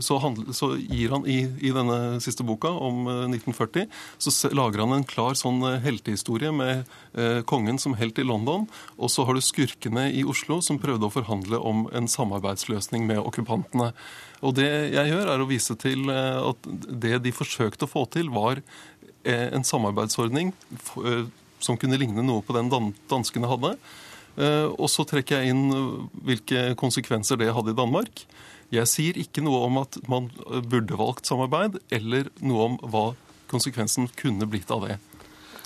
[0.00, 0.16] så,
[0.56, 5.36] så gir han i, i, denne siste boka om 1940, så lager han en klar
[5.36, 8.64] sånn heltehistorie med eh, kongen som helt i London.
[8.96, 13.20] Og så har du skurkene i Oslo som prøvde å forhandle om en samarbeidsløsning med
[13.20, 13.92] okkupantene.
[14.40, 16.72] Og det jeg gjør, er å vise til eh, at
[17.04, 18.62] det de forsøkte å få til, var
[19.24, 20.54] eh, en samarbeidsordning
[21.04, 21.28] eh,
[21.64, 22.70] som kunne ligne noe på den
[23.10, 23.74] danskene hadde.
[24.40, 28.22] Og så trekker jeg inn hvilke konsekvenser det hadde i Danmark.
[28.70, 30.28] Jeg sier ikke noe om at man
[30.70, 33.04] burde valgt samarbeid, eller noe om hva
[33.50, 34.96] konsekvensen kunne blitt av det.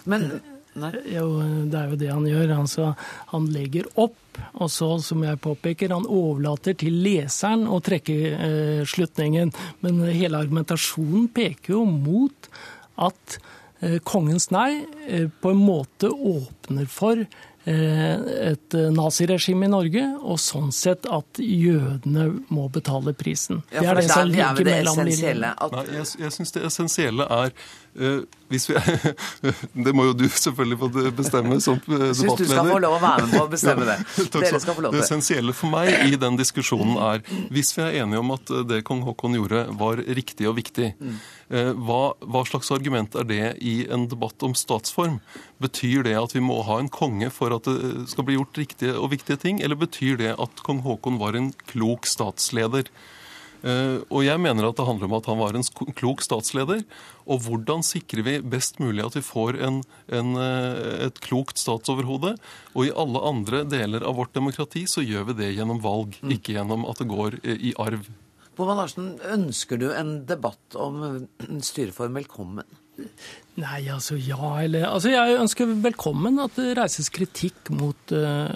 [0.09, 0.31] Men
[0.75, 1.27] jo,
[1.71, 2.53] det er jo det han gjør.
[2.57, 2.93] Altså,
[3.31, 4.19] han legger opp,
[4.59, 9.53] og så, som jeg påpeker, han overlater til leseren å trekke eh, slutningen.
[9.85, 12.51] Men hele argumentasjonen peker jo mot
[13.07, 13.53] at eh,
[14.05, 17.25] kongens nei eh, på en måte åpner for
[17.67, 18.17] Eh,
[18.51, 23.63] et naziregime i Norge, og sånn sett at jødene må betale prisen.
[23.73, 25.55] Ja, det er det som ligger mellom linjene.
[25.89, 27.55] Jeg, jeg syns det essensielle er
[27.97, 28.21] uh,
[28.53, 28.77] hvis vi,
[29.87, 32.11] Det må jo du selvfølgelig få bestemme som debattleder.
[32.11, 33.97] Jeg syns du skal få lov å være med på å bestemme det.
[34.37, 35.01] Dere skal få lov til.
[35.01, 38.85] Det essensielle for meg i den diskusjonen er, hvis vi er enige om at det
[38.85, 41.17] kong Haakon gjorde var riktig og viktig, mm.
[41.49, 45.19] Hva, hva slags argument er det i en debatt om statsform?
[45.63, 48.95] Betyr det at vi må ha en konge for at det skal bli gjort riktige
[48.97, 52.89] og viktige ting, eller betyr det at kong Haakon var en klok statsleder?
[53.65, 56.83] Eh, og jeg mener at det handler om at han var en klok statsleder.
[57.25, 59.81] Og hvordan sikrer vi best mulig at vi får en,
[60.13, 62.35] en, eh, et klokt statsoverhode?
[62.75, 66.37] Og i alle andre deler av vårt demokrati så gjør vi det gjennom valg, mm.
[66.37, 68.05] ikke gjennom at det går eh, i arv.
[68.55, 71.27] Boman Larsen, ønsker du en debatt om
[71.65, 72.81] styreform velkommen?
[73.59, 78.55] Nei, altså ja eller Altså jeg ønsker velkommen at det reises kritikk mot, uh,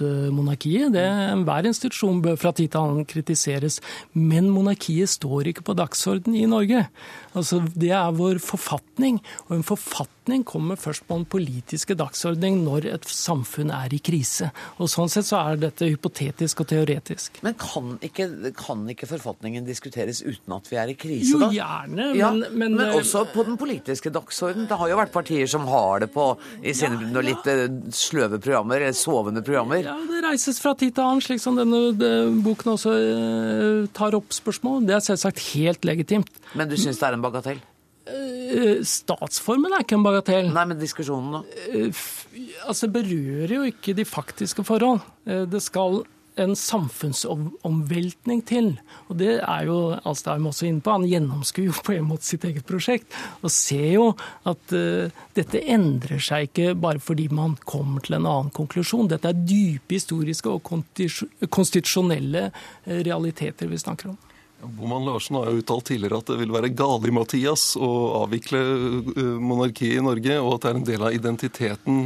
[0.00, 0.92] mot monarkiet.
[0.94, 1.04] Det,
[1.44, 3.80] Hver institusjon bør fra tid til annen kritiseres.
[4.12, 6.86] Men monarkiet står ikke på dagsorden i Norge.
[7.34, 9.20] Altså Det er vår forfatning.
[9.48, 14.50] Og en forfatning kommer først på den politiske dagsordenen når et samfunn er i krise.
[14.78, 17.40] Og Sånn sett så er dette hypotetisk og teoretisk.
[17.42, 21.50] Men kan ikke, kan ikke forfatningen diskuteres uten at vi er i krise, da?
[21.50, 24.68] Jo, gjerne, ja, men, men, men også på den politiske dagsorden dagsorden.
[24.68, 26.26] Det har jo vært partier som har det på
[26.62, 27.24] i sine ja, ja.
[27.24, 27.64] litt eh,
[27.94, 29.83] sløve programmer, eller sovende programmer.
[29.84, 32.10] Ja, det reises fra tid til annen, slik som denne
[32.44, 34.82] boken også uh, tar opp spørsmål.
[34.88, 36.42] Det er selvsagt helt legitimt.
[36.56, 37.60] Men du syns det er en bagatell?
[38.04, 40.50] Uh, statsformen er ikke en bagatell.
[40.54, 41.84] Nei, men diskusjonen, da?
[42.64, 45.04] Altså, det berører jo ikke de faktiske forhold.
[45.24, 46.02] det skal
[46.40, 48.72] en samfunnsomveltning til.
[49.08, 50.94] Og det er jo Alstheim også inne på.
[50.96, 54.10] Han gjennomskuer jo på en måte sitt eget prosjekt og ser jo
[54.48, 59.08] at uh, dette endrer seg ikke bare fordi man kommer til en annen konklusjon.
[59.10, 60.62] Dette er dype historiske og
[61.54, 64.20] konstitusjonelle eh, realiteter vi snakker om.
[64.64, 67.90] Boman Larsen har jo uttalt tidligere at det vil være gali-Mathias å
[68.22, 72.00] avvikle eh, monarkiet i Norge, og at det er en del av identiteten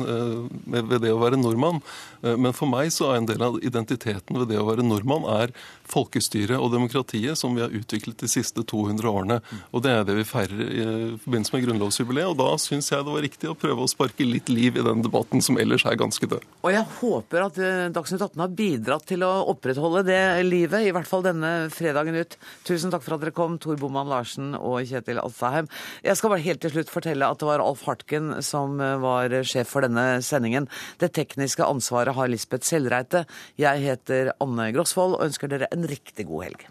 [0.67, 1.79] ved det å være nordmann.
[2.23, 5.27] Eh, men for meg så er en del av identiteten ved det å være nordmann
[5.39, 5.53] er
[5.89, 9.41] folkestyret og demokratiet som vi har utviklet de siste 200 årene.
[9.73, 10.87] Og det er det vi feirer i
[11.23, 12.33] forbindelse med grunnlovsjubileet.
[12.33, 15.05] Og da syns jeg det var riktig å prøve å sparke litt liv i den
[15.05, 16.45] debatten som ellers er ganske død.
[16.65, 17.61] Og jeg håper at
[17.95, 22.37] Dagsnytt 18 har bidratt til å opprettholde det livet, i hvert fall denne fredagen ut.
[22.69, 25.71] Tusen takk for at dere kom, Tor Boman Larsen og Kjetil Alstadheim.
[26.05, 29.73] Jeg skal bare helt til slutt fortelle at det var Alf Hartken som var sjef
[29.73, 30.69] for denne sendingen.
[31.01, 31.65] Det tekniske
[32.09, 33.27] ansvaret har Lisbeth Sellreite.
[33.59, 36.67] Jeg heter Anne Grosvold og ønsker dere en riktig god helg.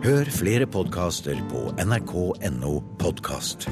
[0.00, 3.68] Hør flere podkaster på nrk.no podkast.